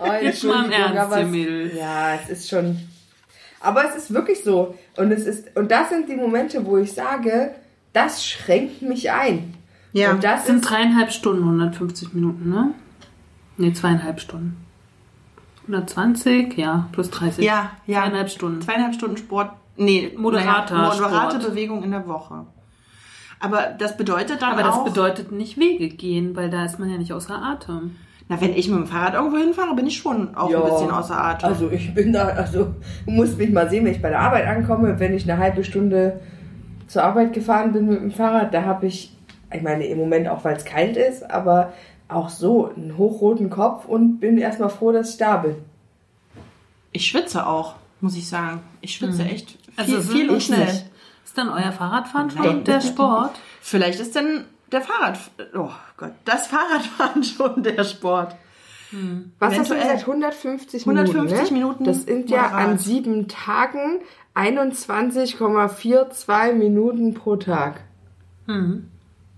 [0.00, 1.74] Oh, Jetzt mal im Ernst, Mädels.
[1.74, 2.78] Ja, es ist schon.
[3.60, 4.74] Aber es ist wirklich so.
[4.96, 7.54] Und es ist, und das sind die Momente, wo ich sage,
[7.92, 9.54] das schränkt mich ein.
[9.92, 10.12] Ja.
[10.12, 12.74] Und das Das sind ist, dreieinhalb Stunden, 150 Minuten, ne?
[13.56, 14.56] Ne, zweieinhalb Stunden.
[15.62, 17.44] 120, ja, plus 30.
[17.44, 18.02] Ja, ja.
[18.02, 18.62] Zweieinhalb Stunden.
[18.62, 19.50] Zweieinhalb Stunden Sport.
[19.76, 21.50] Nee, Moderater naja, moderate Sport.
[21.50, 22.46] Bewegung in der Woche.
[23.40, 24.84] Aber das bedeutet dann Aber das auch...
[24.84, 27.96] bedeutet nicht Wege gehen, weil da ist man ja nicht außer Atem.
[28.28, 30.90] Na, wenn ich mit dem Fahrrad irgendwo hinfahre, bin ich schon auch Ja, ein bisschen
[30.90, 31.48] außer Atem.
[31.48, 32.74] Also ich bin da, also
[33.06, 35.64] du musst mich mal sehen, wenn ich bei der Arbeit ankomme, wenn ich eine halbe
[35.64, 36.20] Stunde
[36.88, 39.12] zur Arbeit gefahren bin mit dem Fahrrad, da habe ich,
[39.52, 41.72] ich meine im Moment auch, weil es kalt ist, aber
[42.08, 45.56] auch so einen hochroten Kopf und bin erstmal froh, dass ich da bin.
[46.92, 48.60] Ich schwitze auch, muss ich sagen.
[48.80, 50.64] Ich schwitze echt viel, Also so viel und schnell.
[50.64, 50.86] nicht.
[51.24, 53.32] Ist dann euer Fahrradfahren schon der Sport?
[53.60, 55.18] Vielleicht ist denn der Fahrrad...
[55.54, 58.34] Oh Gott, das Fahrradfahren schon der Sport.
[59.38, 59.96] Was hast du Eventuell.
[59.96, 60.08] gesagt?
[60.08, 61.52] 150 150 Minuten.
[61.52, 61.58] Ne?
[61.58, 62.68] Minuten Das sind ja moderat.
[62.68, 64.00] an sieben Tagen
[64.34, 67.82] 21,42 Minuten pro Tag.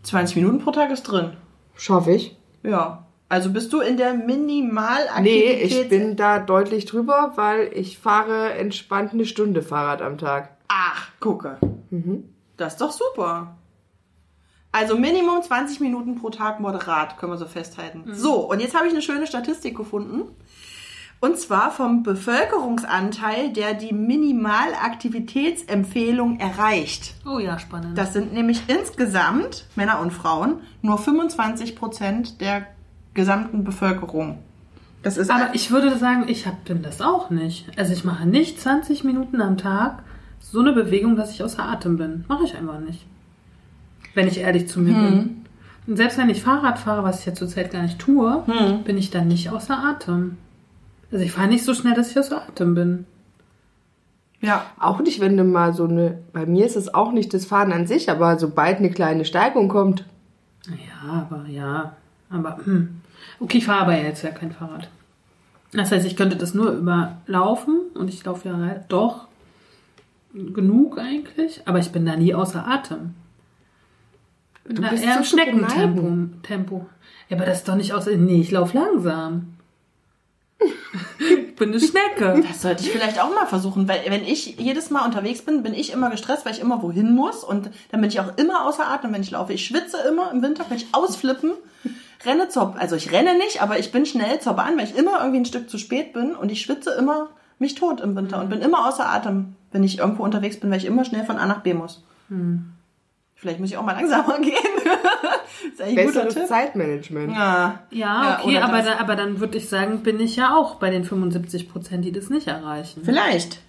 [0.03, 1.33] 20 Minuten pro Tag ist drin.
[1.75, 2.37] Schaffe ich?
[2.63, 3.07] Ja.
[3.29, 5.63] Also bist du in der Nee, Minimalaktivität...
[5.65, 10.51] ich bin da deutlich drüber, weil ich fahre entspannt eine Stunde Fahrrad am Tag.
[10.69, 11.59] Ach, gucke.
[11.91, 12.25] Mhm.
[12.57, 13.57] Das ist doch super.
[14.73, 18.05] Also Minimum 20 Minuten pro Tag moderat, können wir so festhalten.
[18.13, 20.23] So, und jetzt habe ich eine schöne Statistik gefunden.
[21.23, 27.13] Und zwar vom Bevölkerungsanteil, der die Minimalaktivitätsempfehlung erreicht.
[27.27, 27.99] Oh ja, spannend.
[27.99, 32.67] Das sind nämlich insgesamt, Männer und Frauen, nur 25 Prozent der
[33.13, 34.39] gesamten Bevölkerung.
[35.03, 37.67] Das ist Aber ich würde sagen, ich hab, bin das auch nicht.
[37.77, 40.03] Also ich mache nicht 20 Minuten am Tag
[40.41, 42.25] so eine Bewegung, dass ich außer Atem bin.
[42.29, 43.05] Mache ich einfach nicht.
[44.15, 45.45] Wenn ich ehrlich zu mir bin.
[45.87, 48.45] Und selbst wenn ich Fahrrad fahre, was ich ja zurzeit gar nicht tue,
[48.85, 50.37] bin ich dann nicht außer Atem.
[51.11, 53.07] Also ich fahre nicht so schnell, dass ich außer Atem bin.
[54.41, 54.65] Ja.
[54.79, 57.73] Auch nicht, wenn du mal so eine, bei mir ist es auch nicht das Fahren
[57.73, 60.05] an sich, aber sobald eine kleine Steigung kommt,
[60.67, 61.97] Ja, aber ja.
[62.31, 63.01] Aber, hm.
[63.41, 64.89] Okay, ich fahre aber jetzt ja kein Fahrrad.
[65.73, 69.27] Das heißt, ich könnte das nur überlaufen und ich laufe ja doch
[70.33, 73.15] genug eigentlich, aber ich bin da nie außer Atem.
[74.65, 76.43] Du bist eher im Schneckentempo.
[76.43, 76.87] Tempo.
[77.29, 78.07] Ja, aber das ist doch nicht aus.
[78.07, 79.55] Nee, ich laufe langsam.
[81.19, 82.43] ich bin eine Schnecke.
[82.49, 85.75] Das sollte ich vielleicht auch mal versuchen, weil wenn ich jedes Mal unterwegs bin, bin
[85.75, 88.87] ich immer gestresst, weil ich immer wohin muss und dann bin ich auch immer außer
[88.87, 89.53] Atem, wenn ich laufe.
[89.53, 91.53] Ich schwitze immer im Winter, kann ich ausflippen,
[92.25, 95.21] renne zur, also ich renne nicht, aber ich bin schnell zur Bahn, weil ich immer
[95.21, 98.51] irgendwie ein Stück zu spät bin und ich schwitze immer mich tot im Winter und
[98.51, 101.47] bin immer außer Atem, wenn ich irgendwo unterwegs bin, weil ich immer schnell von A
[101.47, 102.03] nach B muss.
[103.41, 104.53] Vielleicht muss ich auch mal langsamer gehen.
[105.79, 106.49] das ist besseres.
[106.49, 107.33] Zeitmanagement.
[107.33, 110.75] Ja, Ja, okay, oder aber, da, aber dann würde ich sagen, bin ich ja auch
[110.75, 113.01] bei den 75 Prozent, die das nicht erreichen.
[113.03, 113.61] Vielleicht.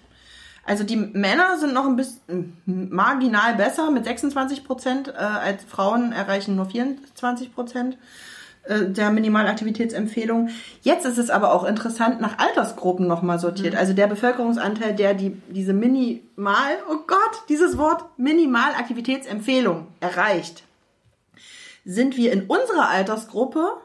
[0.64, 6.12] Also die Männer sind noch ein bisschen marginal besser mit 26 Prozent, äh, als Frauen
[6.12, 7.96] erreichen nur 24 Prozent
[8.68, 10.50] der Minimalaktivitätsempfehlung.
[10.82, 13.74] Jetzt ist es aber auch interessant nach Altersgruppen nochmal sortiert.
[13.74, 20.62] Also der Bevölkerungsanteil, der die, diese Minimal, oh Gott, dieses Wort Minimalaktivitätsempfehlung erreicht,
[21.84, 23.78] sind wir in unserer Altersgruppe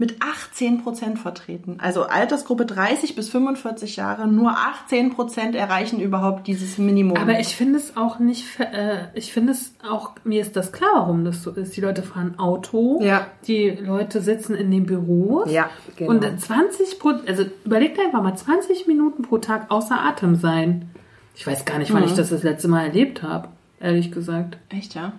[0.00, 1.76] mit 18 Prozent vertreten.
[1.78, 7.18] Also Altersgruppe 30 bis 45 Jahre, nur 18 Prozent erreichen überhaupt dieses Minimum.
[7.18, 10.90] Aber ich finde es auch nicht, äh, ich finde es auch, mir ist das klar,
[10.94, 11.76] warum das so ist.
[11.76, 13.26] Die Leute fahren Auto, Ja.
[13.46, 15.52] die Leute sitzen in den Büros.
[15.52, 16.12] Ja, genau.
[16.12, 20.88] Und 20 pro, also überlegt einfach mal 20 Minuten pro Tag außer Atem sein.
[21.36, 23.48] Ich weiß gar nicht, wann ich das das letzte Mal erlebt habe,
[23.80, 24.56] ehrlich gesagt.
[24.70, 25.12] Echt, ja?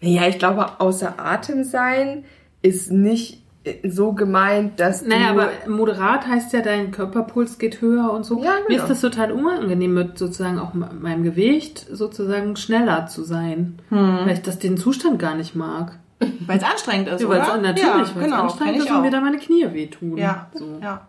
[0.00, 2.24] Ja, ich glaube, außer Atem sein
[2.62, 3.42] ist nicht
[3.84, 5.40] so gemeint, dass Naja, du...
[5.40, 8.42] aber moderat heißt ja, dein Körperpuls geht höher und so.
[8.42, 8.82] Ja, Mir genau.
[8.82, 13.78] ist das total unangenehm, mit sozusagen auch me- meinem Gewicht sozusagen schneller zu sein.
[13.90, 15.98] Weil ich das den Zustand gar nicht mag.
[16.46, 17.58] Weil es anstrengend ist, Ja, weil es oder?
[17.58, 19.02] natürlich, ja, weil es genau, anstrengend ist und auch.
[19.02, 20.16] mir da meine Knie wehtun.
[20.16, 20.78] Ja, So.
[20.82, 21.06] ja.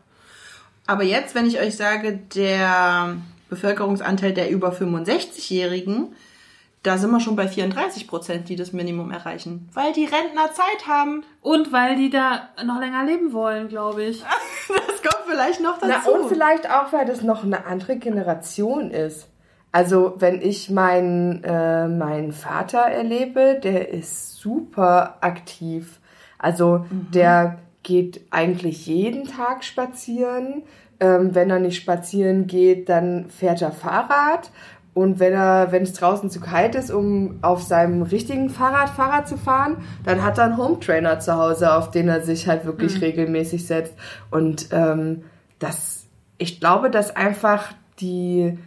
[0.86, 3.16] Aber jetzt, wenn ich euch sage, der
[3.50, 6.08] Bevölkerungsanteil der über 65-Jährigen,
[6.88, 9.68] da sind wir schon bei 34 Prozent, die das Minimum erreichen.
[9.74, 11.24] Weil die Rentner Zeit haben.
[11.42, 14.24] Und weil die da noch länger leben wollen, glaube ich.
[14.70, 16.12] Das kommt vielleicht noch Na, dazu.
[16.12, 19.28] und vielleicht auch, weil das noch eine andere Generation ist.
[19.72, 26.00] Also, wenn ich meinen, äh, meinen Vater erlebe, der ist super aktiv.
[26.40, 30.64] Also, der geht eigentlich jeden Tag spazieren.
[31.00, 34.50] Ähm, wenn er nicht spazieren geht, dann fährt er Fahrrad.
[34.98, 39.28] Und wenn er, wenn es draußen zu kalt ist, um auf seinem richtigen Fahrrad Fahrrad
[39.28, 43.00] zu fahren, dann hat er einen Hometrainer zu Hause, auf den er sich halt wirklich
[43.00, 43.94] regelmäßig setzt.
[44.32, 45.26] Und ähm,
[45.60, 46.08] das,
[46.40, 48.58] ich glaube, dass einfach die,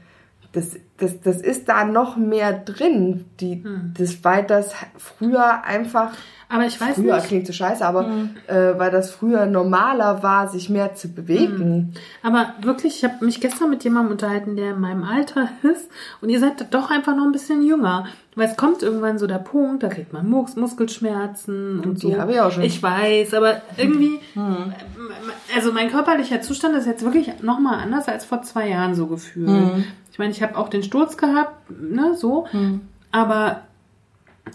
[0.52, 3.64] das, das, das ist da noch mehr drin, die,
[3.96, 6.12] das, weil das früher einfach,
[6.48, 7.26] Aber ich weiß früher nicht.
[7.26, 8.06] klingt so scheiße, aber
[8.46, 11.94] äh, weil das früher normaler war, sich mehr zu bewegen.
[12.22, 15.88] Aber wirklich, ich habe mich gestern mit jemandem unterhalten, der in meinem Alter ist.
[16.20, 18.06] Und ihr seid doch einfach noch ein bisschen jünger.
[18.36, 22.18] Weil es kommt irgendwann so der Punkt, da kriegt man Mus Muskelschmerzen und Die so.
[22.20, 22.62] habe ich auch schon.
[22.62, 24.20] Ich weiß, aber irgendwie,
[25.54, 29.84] also mein körperlicher Zustand ist jetzt wirklich nochmal anders als vor zwei Jahren so gefühlt.
[30.09, 32.46] Ich meine, ich habe auch den Sturz gehabt, ne, so.
[33.10, 33.62] Aber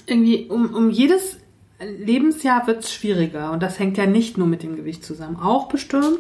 [0.06, 1.38] irgendwie um, um jedes
[1.80, 3.52] Lebensjahr wird's schwieriger.
[3.52, 5.36] Und das hängt ja nicht nur mit dem Gewicht zusammen.
[5.36, 6.20] Auch bestimmt.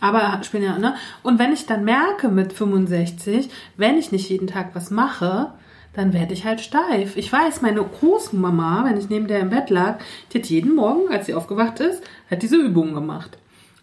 [0.00, 0.94] Aber spielen ja, ne?
[1.22, 5.52] Und wenn ich dann merke mit 65, wenn ich nicht jeden Tag was mache,
[5.94, 7.16] dann werde ich halt steif.
[7.16, 9.98] Ich weiß, meine Großmama, wenn ich neben der im Bett lag,
[10.32, 13.38] die hat jeden Morgen, als sie aufgewacht ist, hat diese Übungen gemacht.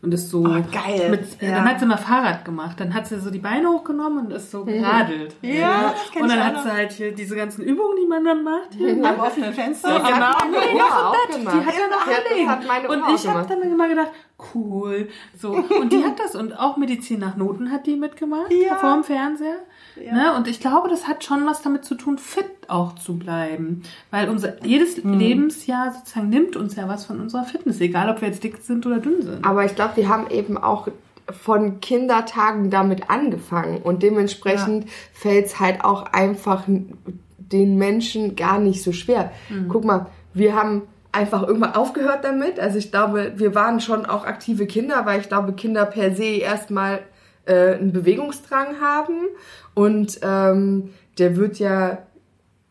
[0.05, 0.41] Und ist so.
[0.41, 1.09] Oh, geil.
[1.09, 1.55] Mit, Ja.
[1.55, 2.79] Dann hat sie mal Fahrrad gemacht.
[2.79, 5.35] Dann hat sie so die Beine hochgenommen und ist so geradelt.
[5.41, 8.23] Ja, das kenn Und dann auch hat sie halt hier diese ganzen Übungen, die man
[8.23, 8.75] dann macht.
[8.77, 9.03] Hier.
[9.03, 9.89] Am offenen Fenster.
[9.89, 10.57] Ja, genau.
[10.57, 11.37] Noch im auch Bett.
[11.37, 11.55] gemacht.
[11.59, 12.87] Die hat ja noch Ja, das gelegen.
[12.87, 14.11] Und auch ich habe dann immer gedacht,
[14.53, 15.09] cool.
[15.37, 15.51] So.
[15.53, 16.35] Und die hat das.
[16.35, 18.51] Und auch Medizin nach Noten hat die mitgemacht.
[18.51, 18.75] Ja.
[18.75, 19.59] Vor dem Fernseher.
[19.95, 20.35] Ne?
[20.35, 23.83] Und ich glaube, das hat schon was damit zu tun, fit auch zu bleiben.
[24.11, 25.17] Weil unser jedes Hm.
[25.17, 27.79] Lebensjahr sozusagen nimmt uns ja was von unserer Fitness.
[27.79, 29.45] Egal, ob wir jetzt dick sind oder dünn sind.
[29.45, 30.89] Aber ich glaube, wir haben eben auch
[31.31, 38.91] von Kindertagen damit angefangen und dementsprechend fällt's halt auch einfach den Menschen gar nicht so
[38.91, 39.31] schwer.
[39.67, 40.83] Guck mal, wir haben
[41.15, 42.59] einfach irgendwann aufgehört damit.
[42.59, 46.25] Also ich glaube, wir waren schon auch aktive Kinder, weil ich glaube, Kinder per se
[46.25, 46.99] erstmal
[47.45, 49.27] äh, einen Bewegungsdrang haben
[49.73, 51.99] und ähm, der wird ja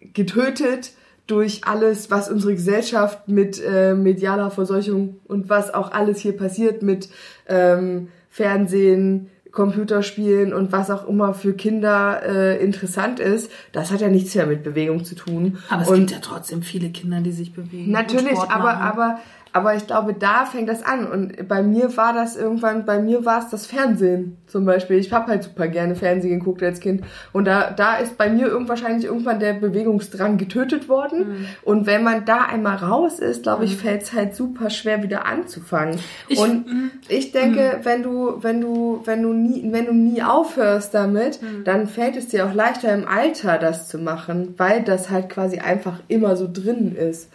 [0.01, 0.93] getötet
[1.27, 6.83] durch alles, was unsere Gesellschaft mit äh, medialer Verseuchung und was auch alles hier passiert
[6.83, 7.09] mit
[7.49, 14.09] ähm, Fernsehen, Computerspielen und was auch immer für Kinder äh, interessant ist, das hat ja
[14.09, 15.59] nichts mehr mit Bewegung zu tun.
[15.71, 17.91] Aber es und gibt ja trotzdem viele Kinder, die sich bewegen.
[17.91, 19.21] Natürlich, aber, aber,
[19.55, 21.07] aber ich glaube, da fängt das an.
[21.07, 24.99] Und bei mir war das irgendwann, bei mir war es das Fernsehen zum Beispiel.
[24.99, 27.05] Ich habe halt super gerne Fernsehen geguckt als Kind.
[27.33, 31.19] Und da, da ist bei mir wahrscheinlich irgendwann der Bewegungsdrang getötet worden.
[31.19, 31.47] Mhm.
[31.63, 35.25] Und wenn man da einmal raus ist, glaube ich, fällt es halt super schwer wieder
[35.25, 36.01] anzufangen.
[36.27, 36.91] Ich- und mhm.
[37.09, 41.63] ich denke, wenn du, wenn du, wenn du nie, wenn du nie aufhörst damit, Mhm.
[41.63, 45.59] dann fällt es dir auch leichter im Alter, das zu machen, weil das halt quasi
[45.59, 47.31] einfach immer so drin ist.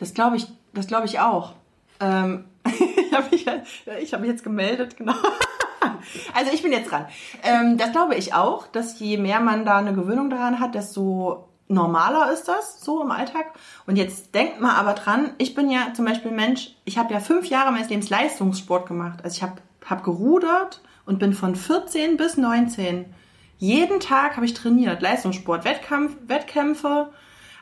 [0.00, 1.52] Das glaube ich, das glaube ich auch.
[2.00, 3.46] Ähm, ich habe mich,
[4.00, 5.14] ich hab mich jetzt gemeldet, genau.
[6.34, 7.06] Also ich bin jetzt dran.
[7.42, 11.48] Ähm, das glaube ich auch, dass je mehr man da eine Gewöhnung daran hat, desto
[11.68, 13.46] normaler ist das so im Alltag.
[13.86, 17.20] Und jetzt denkt mal aber dran, ich bin ja zum Beispiel Mensch, ich habe ja
[17.20, 19.20] fünf Jahre meines Lebens Leistungssport gemacht.
[19.22, 23.06] Also ich habe hab gerudert und bin von 14 bis 19.
[23.58, 25.02] Jeden Tag habe ich trainiert.
[25.02, 27.12] Leistungssport, Wettkampf, Wettkämpfe.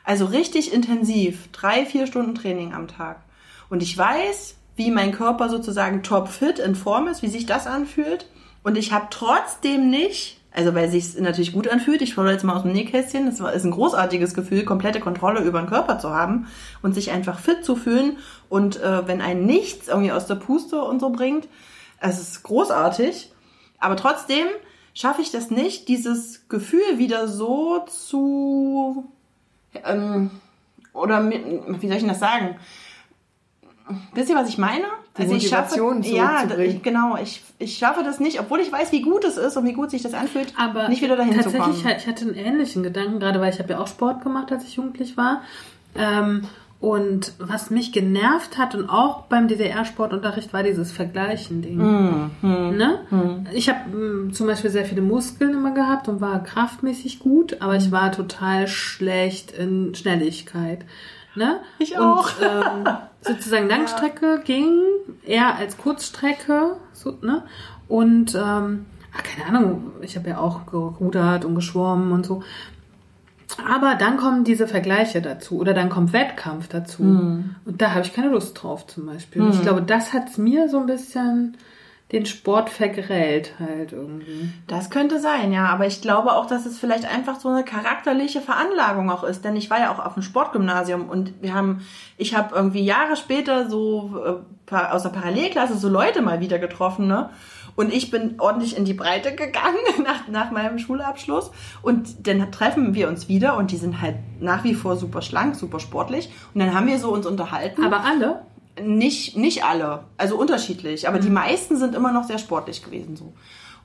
[0.03, 1.49] Also richtig intensiv.
[1.51, 3.21] Drei, vier Stunden Training am Tag.
[3.69, 8.25] Und ich weiß, wie mein Körper sozusagen topfit in Form ist, wie sich das anfühlt.
[8.63, 12.55] Und ich habe trotzdem nicht, also weil sich natürlich gut anfühlt, ich schaue jetzt mal
[12.55, 16.47] aus dem Nähkästchen, das ist ein großartiges Gefühl, komplette Kontrolle über den Körper zu haben
[16.81, 18.17] und sich einfach fit zu fühlen.
[18.49, 21.47] Und äh, wenn ein nichts irgendwie aus der Puste und so bringt,
[21.99, 23.31] es ist großartig.
[23.79, 24.47] Aber trotzdem
[24.93, 29.11] schaffe ich das nicht, dieses Gefühl wieder so zu
[29.85, 30.31] ähm,
[30.93, 31.43] oder mit,
[31.81, 32.55] wie soll ich denn das sagen?
[34.13, 34.85] Wisst ihr, was ich meine?
[35.17, 39.01] Die Motivation schaffe, ja, ich, genau, ich, ich schaffe das nicht, obwohl ich weiß, wie
[39.01, 41.83] gut es ist und wie gut sich das anfühlt, aber nicht wieder dahin zu tatsächlich,
[41.83, 41.95] kommen.
[41.97, 44.75] Ich hatte einen ähnlichen Gedanken, gerade weil ich habe ja auch Sport gemacht, als ich
[44.75, 45.41] jugendlich war.
[45.95, 46.47] Ähm,
[46.81, 51.77] und was mich genervt hat und auch beim DDR-Sportunterricht war dieses Vergleichen-Ding.
[51.77, 52.75] Mhm.
[52.75, 53.45] Ne?
[53.53, 57.91] Ich habe zum Beispiel sehr viele Muskeln immer gehabt und war kraftmäßig gut, aber ich
[57.91, 60.83] war total schlecht in Schnelligkeit.
[61.35, 61.59] Ne?
[61.77, 62.29] Ich und, auch.
[62.41, 62.87] Ähm,
[63.21, 64.71] sozusagen Langstrecke ging
[65.23, 66.77] eher als Kurzstrecke.
[66.93, 67.43] So, ne?
[67.87, 72.41] Und ähm, ach, keine Ahnung, ich habe ja auch gerudert und geschwommen und so.
[73.59, 77.03] Aber dann kommen diese Vergleiche dazu oder dann kommt Wettkampf dazu.
[77.03, 77.55] Mhm.
[77.65, 79.49] Und da habe ich keine Lust drauf zum Beispiel.
[79.49, 81.57] Ich glaube, das hat mir so ein bisschen
[82.11, 84.49] den Sport vergrellt halt irgendwie.
[84.67, 85.67] Das könnte sein, ja.
[85.67, 89.45] Aber ich glaube auch, dass es vielleicht einfach so eine charakterliche Veranlagung auch ist.
[89.45, 91.85] Denn ich war ja auch auf dem Sportgymnasium und wir haben,
[92.17, 97.07] ich habe irgendwie Jahre später so äh, aus der Parallelklasse so Leute mal wieder getroffen,
[97.07, 97.29] ne?
[97.81, 101.49] Und ich bin ordentlich in die Breite gegangen nach, nach meinem Schulabschluss.
[101.81, 105.55] Und dann treffen wir uns wieder und die sind halt nach wie vor super schlank,
[105.55, 106.29] super sportlich.
[106.53, 107.83] Und dann haben wir so uns unterhalten.
[107.83, 108.43] Aber alle?
[108.79, 113.33] Nicht, nicht alle, also unterschiedlich, aber die meisten sind immer noch sehr sportlich gewesen so.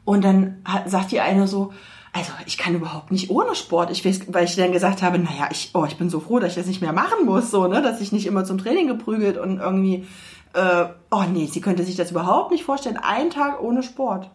[0.05, 1.73] Und dann hat, sagt die eine so,
[2.13, 3.91] also ich kann überhaupt nicht ohne Sport.
[3.91, 6.51] Ich weiß, weil ich dann gesagt habe, naja, ich, oh, ich bin so froh, dass
[6.51, 9.39] ich das nicht mehr machen muss, so, ne, dass ich nicht immer zum Training geprügelt
[9.39, 10.07] und irgendwie,
[10.55, 14.31] äh, oh nee, sie könnte sich das überhaupt nicht vorstellen, einen Tag ohne Sport.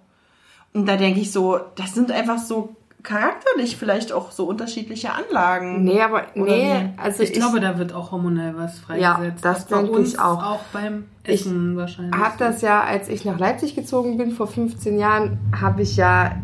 [0.73, 5.83] Und da denke ich so, das sind einfach so charakterlich vielleicht auch so unterschiedliche Anlagen.
[5.83, 6.99] Nee, aber Oder nee, wie?
[7.01, 9.43] also Ich, glaube, da wird auch hormonell was Ja, freigesetzt.
[9.43, 10.43] das bei denke uns ich auch.
[10.43, 12.13] Auch beim Essen wahrscheinlich.
[12.15, 16.35] habe das ja, als ich nach Leipzig gezogen bin vor 15 Jahren, habe ich ja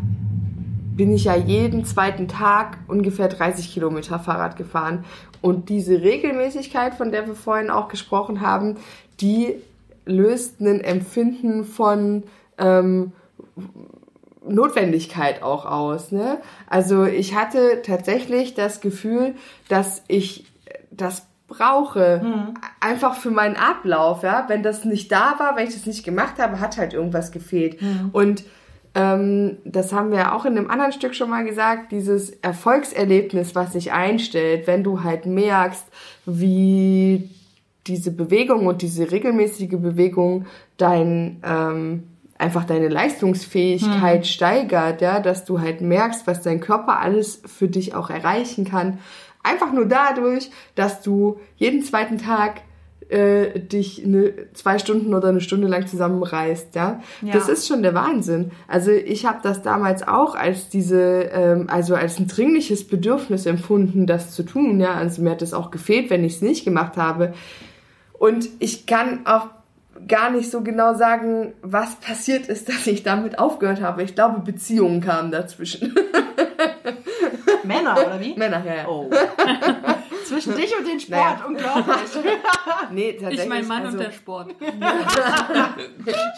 [0.98, 5.04] bin ich ja jeden zweiten Tag ungefähr 30 Kilometer Fahrrad gefahren.
[5.40, 8.76] Und diese Regelmäßigkeit, von der wir vorhin auch gesprochen haben,
[9.20, 9.54] die
[10.06, 12.24] löst ein Empfinden von
[12.58, 13.12] ähm,
[14.44, 16.10] Notwendigkeit auch aus.
[16.10, 16.38] Ne?
[16.66, 19.36] Also ich hatte tatsächlich das Gefühl,
[19.68, 20.46] dass ich
[20.90, 22.22] das brauche,
[22.80, 24.24] einfach für meinen Ablauf.
[24.24, 24.46] Ja?
[24.48, 27.78] Wenn das nicht da war, wenn ich das nicht gemacht habe, hat halt irgendwas gefehlt.
[28.10, 28.42] Und
[28.98, 33.74] ähm, das haben wir auch in einem anderen Stück schon mal gesagt, dieses Erfolgserlebnis, was
[33.74, 35.86] sich einstellt, wenn du halt merkst,
[36.26, 37.30] wie
[37.86, 40.46] diese Bewegung und diese regelmäßige Bewegung
[40.78, 42.02] dein ähm,
[42.38, 47.94] einfach deine Leistungsfähigkeit steigert, ja, dass du halt merkst, was dein Körper alles für dich
[47.94, 48.98] auch erreichen kann.
[49.44, 52.62] Einfach nur dadurch, dass du jeden zweiten Tag
[53.08, 57.00] äh, dich eine, zwei Stunden oder eine Stunde lang zusammenreißt, ja?
[57.22, 57.32] Ja.
[57.32, 58.50] Das ist schon der Wahnsinn.
[58.66, 64.06] Also ich habe das damals auch als diese, ähm, also als ein dringliches Bedürfnis empfunden,
[64.06, 64.94] das zu tun, ja.
[64.94, 67.32] Also mir hat es auch gefehlt, wenn ich es nicht gemacht habe.
[68.12, 69.46] Und ich kann auch
[70.06, 74.02] gar nicht so genau sagen, was passiert ist, dass ich damit aufgehört habe.
[74.02, 75.94] Ich glaube, Beziehungen kamen dazwischen.
[77.64, 78.34] Männer, oder wie?
[78.34, 78.74] Männer, ja.
[78.74, 78.88] ja.
[78.88, 79.10] Oh.
[80.28, 81.44] zwischen dich und den Sport, Naja.
[81.46, 81.96] unglaublich.
[82.92, 83.40] Nee, tatsächlich.
[83.40, 84.54] Ich mein Mann also, und der Sport.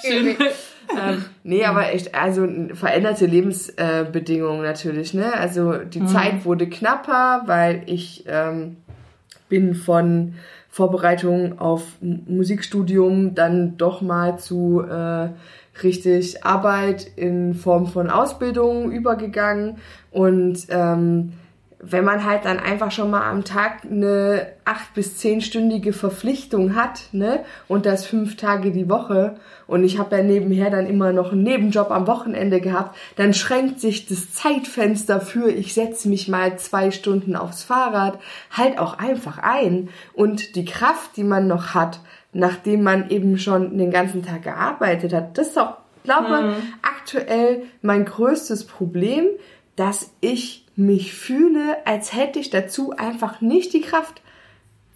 [0.02, 0.36] nee,
[0.98, 5.32] ähm, nee, aber echt, also veränderte Lebensbedingungen natürlich, ne?
[5.34, 8.76] Also die Zeit wurde knapper, weil ich ähm,
[9.48, 10.34] bin von
[10.70, 15.30] Vorbereitung auf Musikstudium dann doch mal zu äh,
[15.82, 19.78] richtig Arbeit in Form von Ausbildung übergegangen
[20.10, 21.32] und ähm,
[21.82, 27.04] wenn man halt dann einfach schon mal am Tag eine acht bis zehnstündige Verpflichtung hat,
[27.12, 31.32] ne, und das fünf Tage die Woche, und ich habe ja nebenher dann immer noch
[31.32, 36.58] einen Nebenjob am Wochenende gehabt, dann schränkt sich das Zeitfenster für, ich setze mich mal
[36.58, 38.18] zwei Stunden aufs Fahrrad,
[38.50, 39.88] halt auch einfach ein.
[40.12, 42.00] Und die Kraft, die man noch hat,
[42.32, 48.04] nachdem man eben schon den ganzen Tag gearbeitet hat, das ist auch, glaube aktuell mein
[48.04, 49.24] größtes Problem,
[49.76, 54.22] dass ich mich fühle, als hätte ich dazu einfach nicht die Kraft,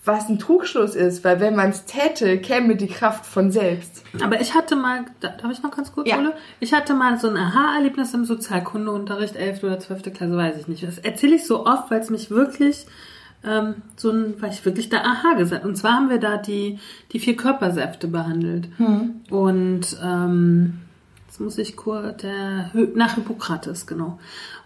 [0.06, 4.02] was ein Trugschluss ist, weil wenn man es täte, käme die Kraft von selbst.
[4.22, 6.18] Aber ich hatte mal, da- darf ich noch ganz kurz, Ja.
[6.18, 6.34] Ole?
[6.60, 9.64] Ich hatte mal so ein Aha-Erlebnis im Sozialkundeunterricht, 11.
[9.64, 10.12] oder 12.
[10.12, 10.82] Klasse, weiß ich nicht.
[10.82, 12.86] Das erzähle ich so oft, weil es mich wirklich,
[13.46, 16.78] ähm, so ein, weil ich wirklich da Aha gesagt Und zwar haben wir da die,
[17.12, 18.68] die vier Körpersäfte behandelt.
[19.30, 20.80] Und, ähm,
[21.26, 24.18] jetzt muss ich kurz, der, nach Hippokrates, genau.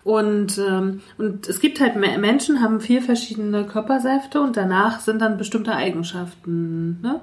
[0.09, 5.21] Und, ähm, und es gibt halt Me- Menschen, haben vier verschiedene Körpersäfte und danach sind
[5.21, 7.21] dann bestimmte Eigenschaften, ne?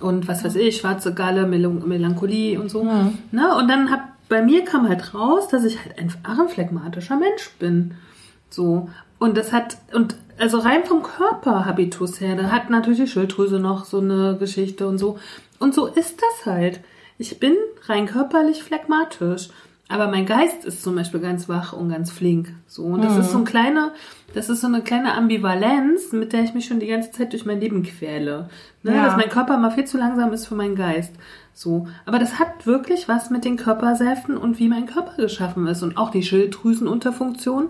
[0.00, 2.84] Und was weiß ich, schwarze Galle, Mel Melancholie und so.
[3.32, 3.56] Ne?
[3.56, 7.48] Und dann hab, bei mir kam halt raus, dass ich halt einfach ein phlegmatischer Mensch
[7.58, 7.94] bin.
[8.50, 8.90] So.
[9.18, 13.86] Und das hat, und also rein vom Körperhabitus her, da hat natürlich die Schilddrüse noch
[13.86, 15.18] so eine Geschichte und so.
[15.58, 16.80] Und so ist das halt.
[17.16, 17.54] Ich bin
[17.86, 19.48] rein körperlich phlegmatisch.
[19.88, 22.52] Aber mein Geist ist zum Beispiel ganz wach und ganz flink.
[22.66, 22.82] So.
[22.84, 23.92] Und das ist so ein kleiner,
[24.34, 27.46] das ist so eine kleine Ambivalenz, mit der ich mich schon die ganze Zeit durch
[27.46, 28.48] mein Leben quäle.
[28.82, 28.96] Ne?
[28.96, 29.04] Ja.
[29.04, 31.14] Dass mein Körper mal viel zu langsam ist für meinen Geist.
[31.54, 31.86] So.
[32.04, 35.84] Aber das hat wirklich was mit den Körpersäften und wie mein Körper geschaffen ist.
[35.84, 37.68] Und auch die Schilddrüsenunterfunktion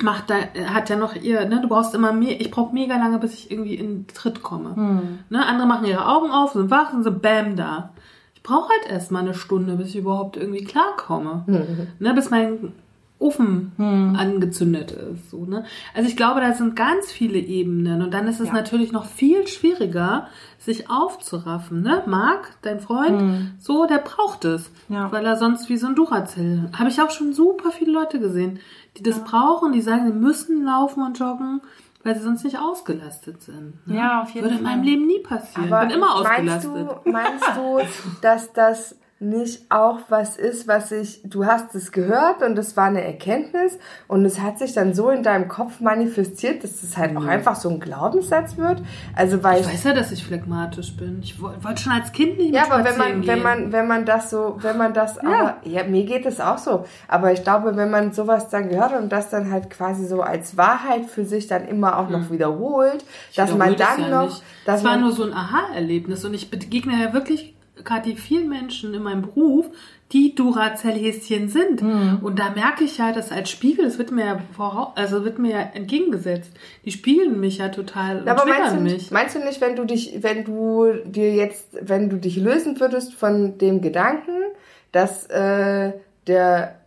[0.00, 0.36] macht da,
[0.72, 3.50] hat ja noch ihr, ne, du brauchst immer mehr, ich brauche mega lange, bis ich
[3.50, 5.18] irgendwie in Tritt komme.
[5.30, 7.90] Ne, andere machen ihre Augen auf, sind wach und sind bam da.
[8.48, 11.44] Ich brauche halt erst mal eine Stunde, bis ich überhaupt irgendwie klarkomme.
[11.98, 12.72] Ne, bis mein
[13.18, 13.72] Ofen
[14.16, 15.30] angezündet ist.
[15.30, 15.64] So, ne?
[15.94, 19.46] Also ich glaube, da sind ganz viele Ebenen und dann ist es natürlich noch viel
[19.48, 20.28] schwieriger,
[20.58, 21.82] sich aufzuraffen.
[21.82, 22.02] Ne?
[22.06, 25.12] Marc, dein Freund, so, der braucht es, Ja.
[25.12, 26.70] weil er sonst wie so ein Duracell.
[26.78, 28.60] Habe ich auch schon super viele Leute gesehen,
[28.96, 31.60] die das brauchen, die sagen, sie müssen laufen und joggen,
[32.08, 33.86] weil sie sonst nicht ausgelastet sind.
[33.86, 33.96] Ne?
[33.96, 34.76] Ja, auf jeden Würde in Fall.
[34.76, 35.64] meinem Leben nie passieren.
[35.64, 37.04] Ich bin immer meinst ausgelastet.
[37.04, 37.80] du, meinst du,
[38.22, 42.84] dass das nicht auch was ist, was ich, du hast es gehört und es war
[42.84, 47.16] eine Erkenntnis und es hat sich dann so in deinem Kopf manifestiert, dass es halt
[47.16, 48.80] auch einfach so ein Glaubenssatz wird?
[49.16, 51.18] Also weil Ich weiß ja, dass ich phlegmatisch bin.
[51.20, 53.42] Ich woll- wollte schon als Kind nicht ja, mit aber wenn man, wenn gehen.
[53.42, 56.84] man, wenn man das so, wenn man das, aber, ja, mir geht es auch so.
[57.08, 60.56] Aber ich glaube, wenn man sowas dann gehört und das dann halt quasi so als
[60.56, 63.04] Wahrheit für sich dann immer auch noch wiederholt,
[63.34, 64.42] dass man wiederhole das dann ja noch, nicht.
[64.64, 68.48] dass Das war nur so ein Aha-Erlebnis und ich begegne ja wirklich gerade die vielen
[68.48, 69.66] Menschen in meinem Beruf,
[70.12, 71.80] die Duracell-Häschen sind.
[71.80, 72.20] Hm.
[72.22, 75.38] Und da merke ich ja, dass als Spiegel, das wird mir ja voraus, also wird
[75.38, 76.52] mir ja entgegengesetzt.
[76.84, 78.92] Die spiegeln mich ja total und aber meinst du, mich.
[78.94, 82.80] nicht, meinst du nicht, wenn du dich, wenn du dir jetzt, wenn du dich lösen
[82.80, 84.32] würdest von dem Gedanken,
[84.92, 85.92] dass äh,
[86.26, 86.77] der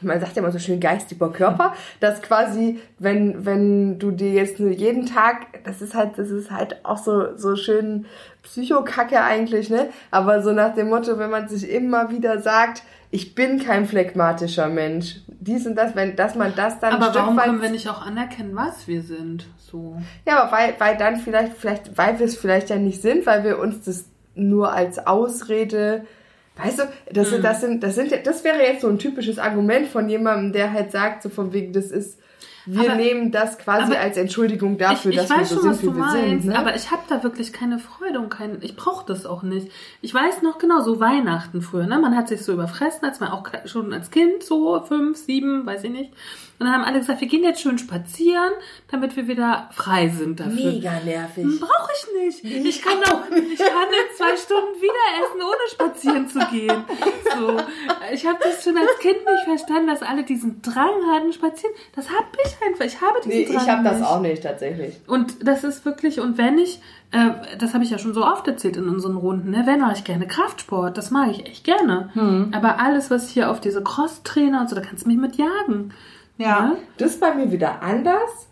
[0.00, 4.32] man sagt ja immer so schön Geist über Körper, dass quasi, wenn, wenn du dir
[4.32, 8.06] jetzt nur jeden Tag, das ist halt, das ist halt auch so, so schön
[8.42, 9.88] Psychokacke eigentlich, ne?
[10.10, 14.68] Aber so nach dem Motto, wenn man sich immer wieder sagt, ich bin kein phlegmatischer
[14.68, 18.04] Mensch, dies und das, wenn, dass man das dann Aber warum können wir nicht auch
[18.04, 19.46] anerkennen, was wir sind?
[19.56, 19.96] So.
[20.26, 23.44] ja, aber weil, weil dann vielleicht, vielleicht, weil wir es vielleicht ja nicht sind, weil
[23.44, 26.04] wir uns das nur als Ausrede,
[26.62, 26.82] weißt du,
[27.12, 27.32] das, Mhm.
[27.34, 30.72] sind, das sind, das sind, das wäre jetzt so ein typisches Argument von jemandem, der
[30.72, 32.18] halt sagt, so von wegen, das ist,
[32.66, 35.62] wir Aber- nehmen das quasi als Entschuldigung dafür, ich, ich dass wir weiß so schon,
[35.62, 36.52] sind, was wie du wir meinst, sind.
[36.52, 36.58] Ne?
[36.58, 39.68] aber ich habe da wirklich keine Freude und kein, ich brauche das auch nicht.
[40.02, 41.98] Ich weiß noch genau, so Weihnachten früher, ne?
[41.98, 45.84] Man hat sich so überfressen, als man auch schon als Kind, so fünf, sieben, weiß
[45.84, 46.12] ich nicht.
[46.58, 48.50] Und dann haben alle gesagt, wir gehen jetzt schön spazieren,
[48.90, 50.72] damit wir wieder frei sind dafür.
[50.72, 51.46] Mega nervig.
[51.60, 52.66] Brauche ich nicht.
[52.66, 54.92] Ich kann doch, ich kann in zwei Stunden wieder
[55.22, 56.84] essen, ohne spazieren zu gehen.
[57.36, 57.56] So,
[58.12, 61.74] ich habe das schon als Kind nicht verstanden, dass alle diesen Drang hatten, spazieren.
[61.94, 62.84] Das hab ich einfach.
[62.84, 64.96] Ich habe diesen Nee, Drang ich habe das auch nicht tatsächlich.
[65.06, 66.80] Und das ist wirklich, und wenn ich,
[67.12, 69.62] äh, das habe ich ja schon so oft erzählt in unseren Runden, ne?
[69.64, 72.10] wenn mache ich gerne Kraftsport, das mag ich echt gerne.
[72.14, 72.52] Hm.
[72.52, 75.92] Aber alles, was hier auf diese Cross-Trainer und so, da kannst du mich mit jagen.
[76.38, 76.76] Ja.
[76.96, 78.48] Das ist bei mir wieder anders.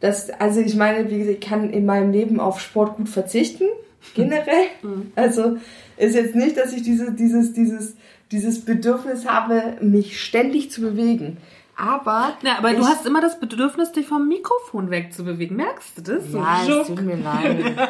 [0.00, 3.64] Das, also ich meine, wie gesagt, ich kann in meinem Leben auf Sport gut verzichten,
[4.14, 4.66] generell.
[5.16, 5.58] Also
[5.96, 7.96] ist jetzt nicht, dass ich diese, dieses, dieses,
[8.30, 11.38] dieses Bedürfnis habe, mich ständig zu bewegen.
[11.76, 15.56] Aber, Ja, aber du hast immer das Bedürfnis, dich vom Mikrofon wegzubewegen.
[15.56, 16.32] Merkst du das?
[16.32, 17.76] ja, So, es tut mir leid.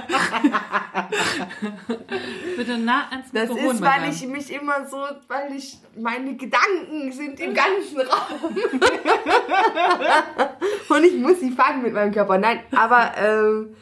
[2.57, 3.75] bitte nah ans Das Mikrofon.
[3.75, 4.97] ist, weil ich mich immer so,
[5.29, 8.57] weil ich, meine Gedanken sind im ganzen Raum.
[10.89, 12.39] Und ich muss sie fangen mit meinem Körper.
[12.39, 13.77] Nein, aber ähm,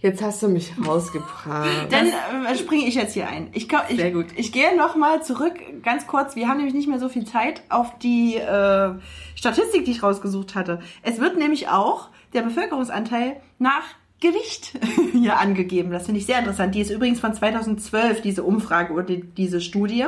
[0.00, 1.90] jetzt hast du mich rausgebracht.
[1.90, 2.08] Dann
[2.46, 3.48] äh, springe ich jetzt hier ein.
[3.52, 4.26] Ich, glaub, ich, Sehr gut.
[4.36, 6.36] ich gehe nochmal zurück, ganz kurz.
[6.36, 8.94] Wir haben nämlich nicht mehr so viel Zeit auf die äh,
[9.34, 10.80] Statistik, die ich rausgesucht hatte.
[11.02, 13.84] Es wird nämlich auch der Bevölkerungsanteil nach
[14.20, 14.72] Gewicht
[15.12, 15.90] hier angegeben.
[15.90, 16.74] Das finde ich sehr interessant.
[16.74, 20.06] Die ist übrigens von 2012, diese Umfrage oder die, diese Studie.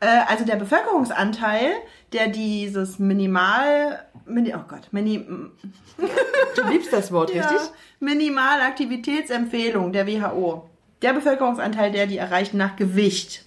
[0.00, 1.72] Äh, also der Bevölkerungsanteil,
[2.12, 4.04] der dieses Minimal...
[4.26, 5.26] Mini, oh Gott, Mini,
[6.56, 7.70] Du liebst das Wort, ja, richtig?
[8.00, 10.68] Minimalaktivitätsempfehlung der WHO.
[11.02, 13.44] Der Bevölkerungsanteil, der die erreicht nach Gewicht.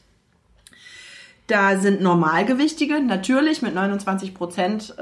[1.48, 5.02] Da sind Normalgewichtige natürlich mit 29 Prozent äh,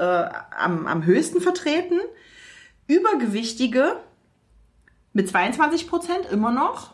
[0.58, 2.00] am, am höchsten vertreten.
[2.88, 3.96] Übergewichtige
[5.12, 6.92] mit 22 Prozent immer noch.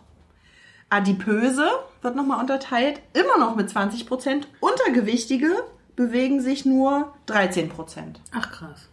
[0.91, 1.69] Adipöse
[2.03, 4.49] wird nochmal unterteilt, immer noch mit 20 Prozent.
[4.61, 5.55] Untergewichtige
[5.97, 8.21] bewegen sich nur 13 Prozent.
[8.33, 8.89] Ach krass.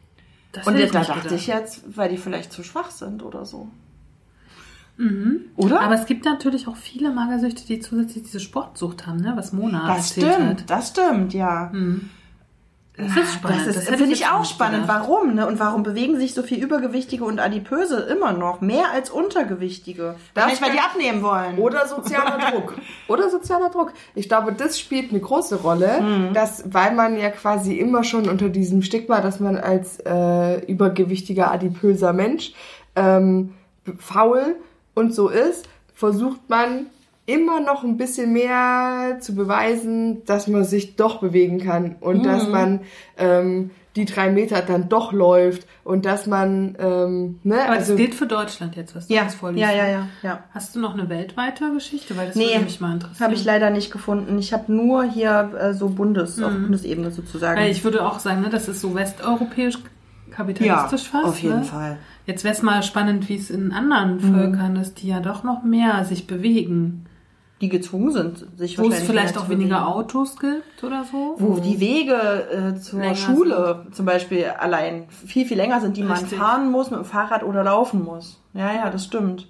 [0.53, 1.31] Das Und da dachte gedacht.
[1.31, 3.69] ich jetzt, weil die vielleicht zu schwach sind oder so.
[5.55, 5.81] Oder?
[5.81, 9.33] Aber es gibt natürlich auch viele Magersüchte, die zusätzlich diese Sportsucht haben, ne?
[9.35, 10.69] was Mona das erzählt stimmt, hat.
[10.69, 11.71] das stimmt, ja.
[12.95, 13.65] Das ist spannend.
[13.65, 14.83] Das hätte finde ich auch spannend.
[14.83, 15.01] gedacht.
[15.07, 15.33] Warum?
[15.33, 15.47] Ne?
[15.47, 18.61] Und warum bewegen sich so viel Übergewichtige und Adipöse immer noch?
[18.61, 20.15] Mehr als Untergewichtige.
[20.35, 21.57] Wahrscheinlich, weil die abnehmen wollen.
[21.57, 22.75] Oder sozialer Druck.
[23.07, 23.93] Oder sozialer Druck.
[24.13, 26.33] Ich glaube, das spielt eine große Rolle, Mhm.
[26.33, 31.51] dass, weil man ja quasi immer schon unter diesem Stigma, dass man als äh, übergewichtiger,
[31.51, 32.53] adipöser Mensch
[32.95, 33.53] ähm,
[33.97, 34.55] faul
[34.93, 35.65] und so ist,
[35.95, 36.85] versucht man
[37.25, 42.23] immer noch ein bisschen mehr zu beweisen, dass man sich doch bewegen kann und Mhm.
[42.23, 42.81] dass man
[43.17, 47.97] ähm, die drei Meter dann doch läuft und dass man ähm, ne, Aber also das
[47.97, 49.61] gilt für Deutschland jetzt, was du ja, jetzt vorliest.
[49.63, 50.43] ja, ja, ja, ja.
[50.51, 52.17] Hast du noch eine weltweite Geschichte?
[52.17, 53.23] Weil das Nee, würde mich mal interessieren.
[53.23, 54.37] habe ich leider nicht gefunden.
[54.39, 57.59] Ich habe nur hier äh, so Bundes, auf Bundesebene sozusagen.
[57.59, 59.77] Weil ich würde auch sagen, ne, das ist so westeuropäisch
[60.31, 61.25] kapitalistisch ja, fast.
[61.25, 61.63] auf jeden ne?
[61.63, 61.97] Fall.
[62.25, 64.33] Jetzt wäre es mal spannend, wie es in anderen Mhm.
[64.33, 67.05] Völkern ist, die ja doch noch mehr sich bewegen.
[67.63, 69.87] Die gezwungen sind, sich Wo es vielleicht auch weniger.
[69.87, 71.35] Autos gibt oder so.
[71.37, 76.03] Wo die Wege äh, zur Länger Schule zum Beispiel allein viel, viel länger sind, die
[76.03, 76.37] man Richtig.
[76.37, 78.41] fahren muss mit dem Fahrrad oder laufen muss.
[78.53, 79.47] Ja, ja, das stimmt.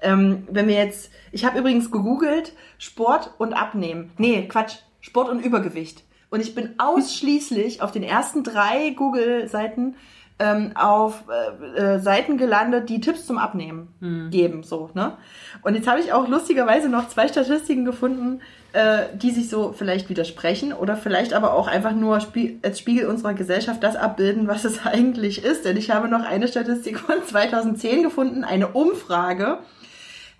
[0.00, 4.12] Ähm, wenn wir jetzt, ich habe übrigens gegoogelt, Sport und Abnehmen.
[4.16, 6.02] Nee, Quatsch, Sport und Übergewicht.
[6.30, 9.96] Und ich bin ausschließlich auf den ersten drei Google-Seiten
[10.38, 15.16] ähm, auf äh, äh, Seiten gelandet, die Tipps zum Abnehmen geben, so, ne?
[15.62, 18.40] Und jetzt habe ich auch lustigerweise noch zwei Statistiken gefunden,
[18.72, 23.06] äh, die sich so vielleicht widersprechen oder vielleicht aber auch einfach nur spie als Spiegel
[23.06, 25.64] unserer Gesellschaft das abbilden, was es eigentlich ist.
[25.64, 29.58] Denn ich habe noch eine Statistik von 2010 gefunden, eine Umfrage.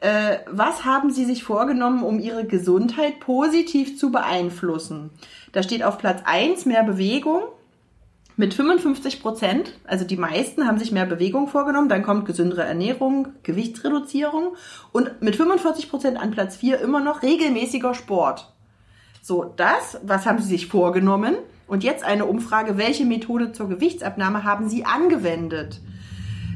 [0.01, 5.11] Äh, was haben Sie sich vorgenommen, um Ihre Gesundheit positiv zu beeinflussen?
[5.53, 7.45] Da steht auf Platz 1 mehr Bewegung
[8.37, 9.73] mit 55 Prozent.
[9.85, 11.89] Also die meisten haben sich mehr Bewegung vorgenommen.
[11.89, 14.57] Dann kommt gesündere Ernährung, Gewichtsreduzierung
[14.93, 18.53] und mit 45 Prozent an Platz 4 immer noch regelmäßiger Sport.
[19.23, 21.37] So, das, was haben Sie sich vorgenommen?
[21.67, 25.81] Und jetzt eine Umfrage, welche Methode zur Gewichtsabnahme haben Sie angewendet?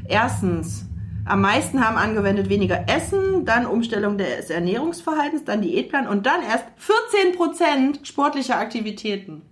[0.07, 0.85] Erstens,
[1.25, 6.65] am meisten haben angewendet weniger Essen, dann Umstellung des Ernährungsverhaltens, dann Diätplan und dann erst
[6.77, 9.48] 14 Prozent sportliche Aktivitäten.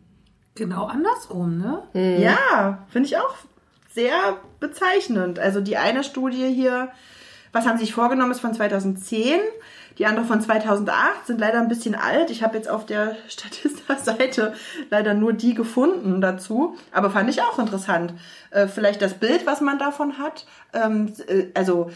[0.57, 1.83] Genau andersrum, ne?
[2.19, 3.35] Ja, finde ich auch
[3.93, 5.39] sehr bezeichnend.
[5.39, 6.89] Also die eine Studie hier,
[7.51, 9.39] was haben sie sich vorgenommen, ist von 2010.
[9.97, 12.29] Die andere von 2008 sind leider ein bisschen alt.
[12.29, 14.53] Ich habe jetzt auf der Statista-Seite
[14.89, 16.75] leider nur die gefunden dazu.
[16.91, 18.13] Aber fand ich auch interessant.
[18.51, 20.45] Äh, vielleicht das Bild, was man davon hat.
[20.73, 21.89] Ähm, äh, also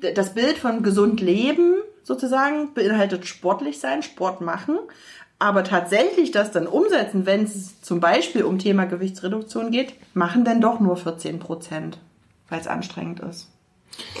[0.00, 4.78] das Bild von gesund leben sozusagen beinhaltet sportlich sein, Sport machen.
[5.38, 10.60] Aber tatsächlich das dann umsetzen, wenn es zum Beispiel um Thema Gewichtsreduktion geht, machen dann
[10.62, 11.98] doch nur 14 Prozent,
[12.48, 13.50] weil es anstrengend ist.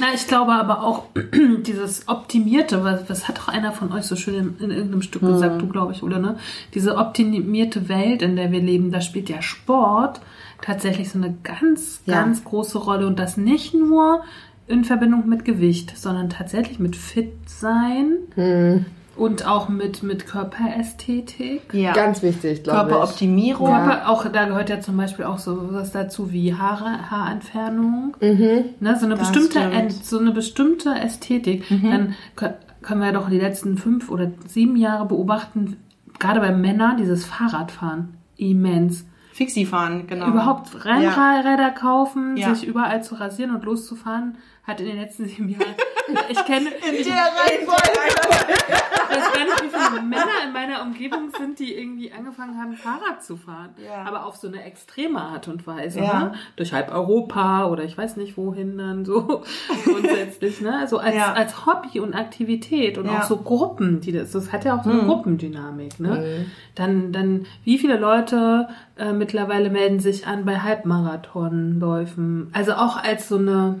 [0.00, 1.04] Na, ich glaube aber auch
[1.66, 5.22] dieses optimierte, was, was hat doch einer von euch so schön in, in irgendeinem Stück
[5.22, 6.36] gesagt, du glaube ich, oder ne?
[6.74, 10.20] Diese optimierte Welt, in der wir leben, da spielt ja Sport
[10.62, 12.14] tatsächlich so eine ganz, Ja.
[12.14, 14.22] ganz große Rolle und das nicht nur
[14.66, 18.86] in Verbindung mit Gewicht, sondern tatsächlich mit fit sein.
[19.16, 21.72] Und auch mit, mit Körperästhetik.
[21.72, 21.92] Ja.
[21.92, 22.86] Ganz wichtig, glaube ich.
[22.88, 23.66] Körperoptimierung.
[23.68, 28.16] Körper, auch da gehört ja zum Beispiel auch so was dazu wie Haare, Haarentfernung.
[28.20, 28.64] Ne,
[28.98, 29.92] so eine Das bestimmte, stimmt.
[30.04, 31.64] So eine bestimmte Ästhetik.
[31.68, 32.52] Dann kö-
[32.82, 35.76] können wir ja doch die letzten fünf oder sieben Jahre beobachten,
[36.18, 38.14] gerade bei Männern, dieses Fahrradfahren.
[38.36, 39.06] Immens.
[39.32, 40.28] Fixie fahren, genau.
[40.28, 42.54] Überhaupt Rennräder kaufen, Ja.
[42.54, 44.36] sich überall zu rasieren und loszufahren,
[44.66, 45.74] hat in den letzten sieben Jahren.
[46.28, 46.68] Ich kenne.
[46.68, 47.90] In der Reihenfolge.
[47.90, 52.74] Ich weiß gar nicht, wie viele Männer in meiner Umgebung sind, die irgendwie angefangen haben,
[52.74, 53.70] Fahrrad zu fahren.
[53.84, 54.04] Ja.
[54.04, 55.98] Aber auf so eine extreme Art und Weise.
[55.98, 56.20] Ja.
[56.20, 56.34] Ne?
[56.54, 59.42] Durch halb Europa oder ich weiß nicht wohin dann so
[59.84, 60.60] grundsätzlich.
[60.60, 60.78] Ne?
[60.78, 61.32] Also als, Ja.
[61.32, 64.90] als Hobby und Aktivität und auch so Gruppen, die das, das hat ja auch so
[64.90, 65.98] eine Gruppendynamik.
[65.98, 66.46] Ne?
[66.76, 72.48] Dann, dann, wie viele Leute äh, mittlerweile melden sich an bei Halbmarathonläufen?
[72.52, 73.80] Also auch als so eine,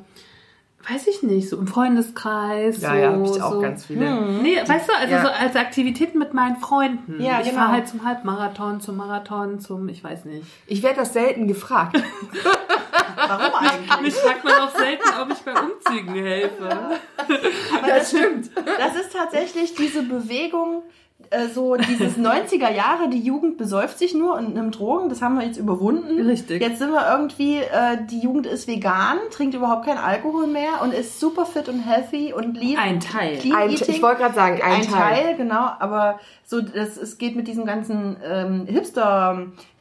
[0.88, 2.80] weiß ich nicht, so im Freundeskreis.
[2.80, 3.60] Ja, so, ja, habe ich auch so.
[3.60, 4.20] ganz viele.
[4.42, 5.22] Nee, weißt du, also Ja.
[5.22, 7.20] so als Aktivität mit meinen Freunden.
[7.20, 7.60] Ja, ich genau.
[7.60, 10.46] fahre halt zum Halbmarathon, zum Marathon, zum, ich weiß nicht.
[10.66, 11.96] Ich werde das selten gefragt.
[13.16, 14.00] Warum eigentlich?
[14.02, 16.68] Mich fragt man auch selten, ob ich bei Umzügen helfe.
[16.68, 18.50] Aber das stimmt.
[18.78, 20.82] Das ist tatsächlich diese Bewegung,
[21.30, 25.38] äh, so dieses 90er Jahre, die Jugend besäuft sich nur und nimmt Drogen, das haben
[25.38, 26.20] wir jetzt überwunden.
[26.26, 26.60] Richtig.
[26.60, 30.92] Jetzt sind wir irgendwie, äh, die Jugend ist vegan, trinkt überhaupt keinen Alkohol mehr und
[30.92, 33.38] ist super fit und healthy und liebt Ein Teil.
[33.38, 33.94] Clean Ein, Eating.
[33.94, 35.22] ich wollte gerade sagen, ein, ein Teil.
[35.24, 38.66] Teil, genau, aber so, das, es geht mit diesem ganzen ähm,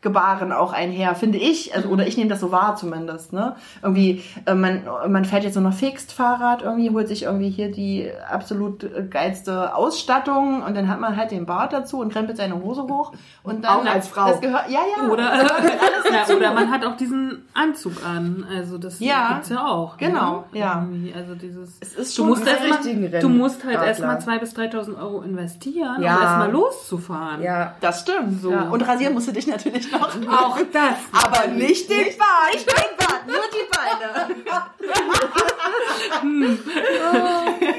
[0.06, 1.76] Hipster-Gebaren auch einher, finde ich.
[1.76, 3.56] Also, oder ich nehme das so wahr zumindest, ne?
[3.82, 7.72] Irgendwie, äh, man, man fährt jetzt so noch Fixed Fahrrad, irgendwie holt sich irgendwie hier
[7.72, 12.62] die absolut geilste Ausstattung und dann hat man halt den Bart dazu und krempelt seine
[12.62, 14.28] Hose hoch und dann Auch als Frau.
[14.28, 15.10] Das gehört, ja, ja.
[15.10, 15.24] Oder,
[16.30, 18.46] ja, oder man hat auch diesen Anzug an.
[18.56, 19.98] Also das Ja, gibt's ja auch.
[19.98, 20.60] genau, ne?
[20.60, 20.86] ja.
[21.16, 24.56] Also dieses, Es ist du schon musst sehr erstmal, du musst halt erstmal 2.000 bis
[24.56, 26.16] 3.000 Euro investieren, Ja.
[26.16, 27.42] um erstmal loszufahren.
[27.42, 27.74] Ja.
[27.82, 28.42] Das stimmt.
[28.42, 28.52] So.
[28.52, 28.70] Ja.
[28.70, 30.42] Und rasieren musst du dich natürlich noch.
[30.42, 30.98] Auch das.
[31.12, 32.54] Aber nicht den Bart.
[32.54, 34.36] Nicht den Bart, nur die Beine.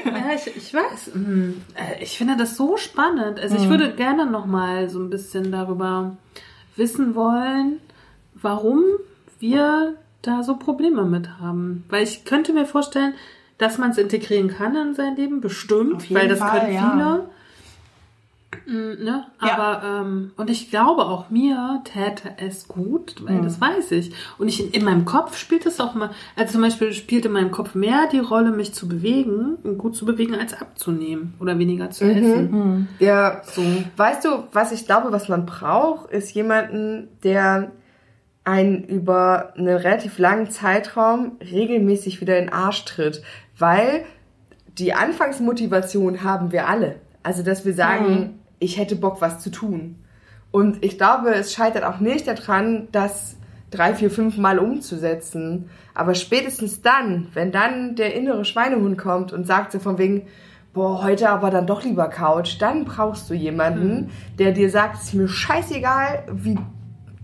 [0.05, 1.11] Ja, ich, ich weiß.
[1.13, 3.39] Hm, äh, Ich finde das so spannend.
[3.39, 6.17] Also ich würde gerne noch mal so ein bisschen darüber
[6.75, 7.79] wissen wollen,
[8.33, 8.83] warum
[9.39, 11.85] wir da so Probleme mit haben.
[11.89, 13.13] Weil ich könnte mir vorstellen,
[13.57, 17.19] dass man es integrieren kann in sein Leben, bestimmt, weil das Fall, können ja.
[18.65, 19.25] Mm, Ne?
[19.41, 19.53] Ja.
[19.57, 24.13] Aber ähm, und ich glaube auch mir täte es gut, weil das weiß ich.
[24.37, 27.51] Und ich in meinem Kopf spielt es auch mal, also zum Beispiel spielt in meinem
[27.51, 31.89] Kopf mehr die Rolle, mich zu bewegen und gut zu bewegen, als abzunehmen oder weniger
[31.91, 32.87] zu essen.
[32.99, 33.61] Ja, So.
[33.97, 37.71] weißt du, was ich glaube, was man braucht, ist jemanden, der
[38.45, 43.21] einen über einen relativ langen Zeitraum regelmäßig wieder in den Arsch tritt.
[43.59, 44.05] Weil
[44.77, 46.95] die Anfangsmotivation haben wir alle.
[47.27, 49.97] Also, dass wir sagen, ich hätte Bock, was zu tun.
[50.49, 53.35] Und ich glaube, es scheitert auch nicht daran, das
[53.69, 55.69] drei, vier, fünf Mal umzusetzen.
[55.93, 60.27] Aber spätestens dann, wenn dann der innere Schweinehund kommt und sagt so von wegen,
[60.73, 64.09] boah, heute aber dann doch lieber Couch, dann brauchst du jemanden,
[64.39, 66.57] der dir sagt, es ist mir scheißegal, wie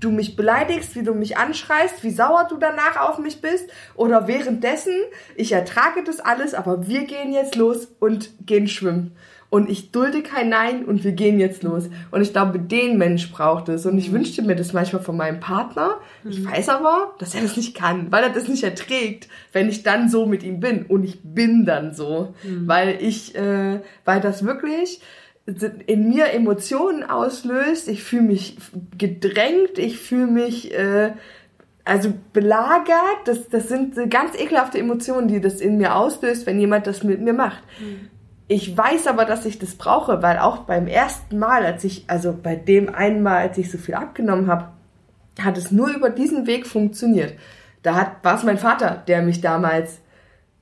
[0.02, 4.28] du mich beleidigst, wie du mich anschreist, wie sauer du danach auf mich bist oder
[4.28, 4.96] währenddessen,
[5.38, 9.16] ich ertrage das alles, aber wir gehen jetzt los und gehen schwimmen.
[9.54, 11.88] Und ich dulde kein Nein und wir gehen jetzt los.
[12.10, 13.86] Und ich glaube, den Mensch braucht es.
[13.86, 16.00] Und ich wünschte mir das manchmal von meinem Partner.
[16.28, 19.84] Ich weiß aber, dass er das nicht kann, weil er das nicht erträgt, wenn ich
[19.84, 20.88] dann so mit ihm bin.
[20.88, 22.34] Und ich bin dann so.
[22.66, 25.02] Weil ich, äh, weil das wirklich
[25.86, 27.90] in mir Emotionen auslöst.
[27.90, 28.58] Ich fühle mich
[28.98, 31.12] gedrängt, ich fühle mich äh,
[31.86, 33.20] also belagert.
[33.26, 37.22] Das, das sind ganz ekelhafte Emotionen, die das in mir auslöst, wenn jemand das mit
[37.22, 37.62] mir macht.
[38.48, 42.34] Ich weiß aber, dass ich das brauche, weil auch beim ersten Mal, als ich, also
[42.34, 44.70] bei dem einen Mal, als ich so viel abgenommen habe,
[45.42, 47.34] hat es nur über diesen Weg funktioniert.
[47.82, 50.00] Da hat, war es mein Vater, der mich damals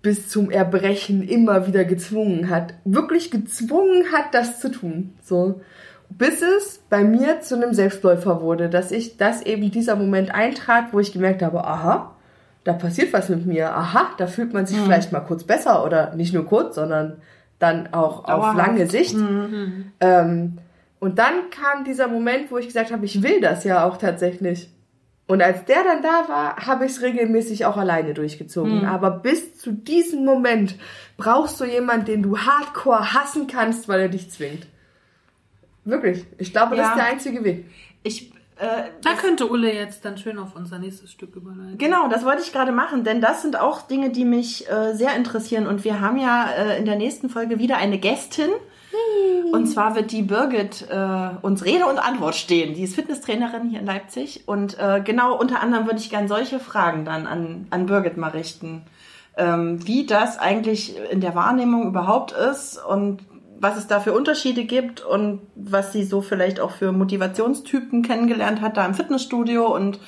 [0.01, 5.13] bis zum Erbrechen immer wieder gezwungen hat, wirklich gezwungen hat, das zu tun.
[5.21, 5.61] So.
[6.09, 10.91] Bis es bei mir zu einem Selbstläufer wurde, dass ich, dass eben dieser Moment eintrat,
[10.91, 12.15] wo ich gemerkt habe, aha,
[12.63, 16.15] da passiert was mit mir, aha, da fühlt man sich vielleicht mal kurz besser oder
[16.15, 17.21] nicht nur kurz, sondern
[17.62, 18.57] dann auch auf Dauerhaft.
[18.57, 19.16] lange Sicht.
[19.99, 20.57] Ähm,
[20.99, 24.70] und dann kam dieser Moment, wo ich gesagt habe, ich will das ja auch tatsächlich.
[25.28, 28.86] Und als der dann da war, habe ich es regelmäßig auch alleine durchgezogen.
[28.86, 30.76] Aber bis zu diesem Moment
[31.18, 34.68] brauchst du jemanden, den du hardcore hassen kannst, weil er dich zwingt.
[35.86, 36.26] Wirklich.
[36.38, 36.91] Ich glaube, das Ja.
[36.91, 37.66] ist der einzige Weg.
[38.03, 41.78] Ich, äh, Da könnte Ulle jetzt dann schön auf unser nächstes Stück überleiten.
[41.78, 45.16] Genau, das wollte ich gerade machen, denn das sind auch Dinge, die mich äh, sehr
[45.16, 45.68] interessieren.
[45.68, 48.49] Und wir haben ja äh, in der nächsten Folge wieder eine Gästin.
[49.52, 52.74] Und zwar wird die Birgit äh, uns Rede und Antwort stehen.
[52.74, 54.43] Die ist Fitnesstrainerin hier in Leipzig.
[54.47, 58.32] Und äh, genau unter anderem würde ich gern solche Fragen dann an, an Birgit mal
[58.32, 58.84] richten.
[59.38, 63.20] Ähm, wie das eigentlich in der Wahrnehmung überhaupt ist und
[63.62, 68.59] was es da für Unterschiede gibt und was sie so vielleicht auch für Motivationstypen kennengelernt
[68.62, 69.99] hat da im Fitnessstudio und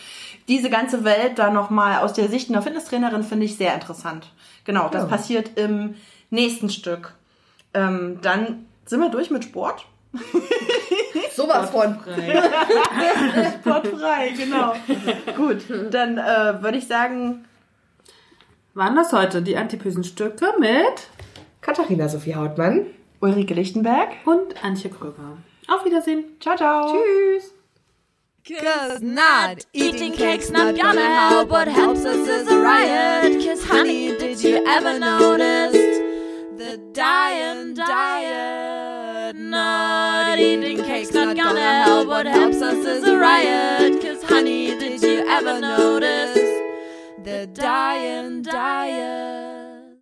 [0.48, 4.32] diese ganze Welt da nochmal aus der Sicht einer Fitnesstrainerin finde ich sehr interessant.
[4.66, 5.08] Genau, das Ja.
[5.08, 5.96] passiert im
[6.32, 7.14] nächsten Stück.
[7.74, 9.86] Ähm, dann sind wir durch mit Sport.
[11.36, 11.98] Sowas von.
[13.62, 14.74] Sportfrei, genau.
[15.38, 17.46] Gut, dann äh, würde ich sagen,
[18.76, 21.08] Waren das heute die Antipösenstücke mit
[21.62, 22.88] Katharina Sophie Hautmann.
[23.24, 24.10] Ulrike Lichtenberg.
[24.26, 25.38] und Antje Kröger.
[25.70, 26.26] Auf Wiedersehen.
[26.42, 26.94] Ciao, ciao.
[26.94, 27.54] Tschüss.
[28.46, 31.50] Cause not eating cake's not gonna help.
[31.50, 33.42] What helps us is a riot.
[33.46, 35.72] Cause honey, did you ever notice
[36.58, 39.38] the dying diet?
[39.38, 42.10] Not eating cake's not gonna help.
[42.10, 44.02] What helps us is a riot.
[44.02, 46.36] Cause honey, did you ever notice
[47.24, 49.53] the dying diet?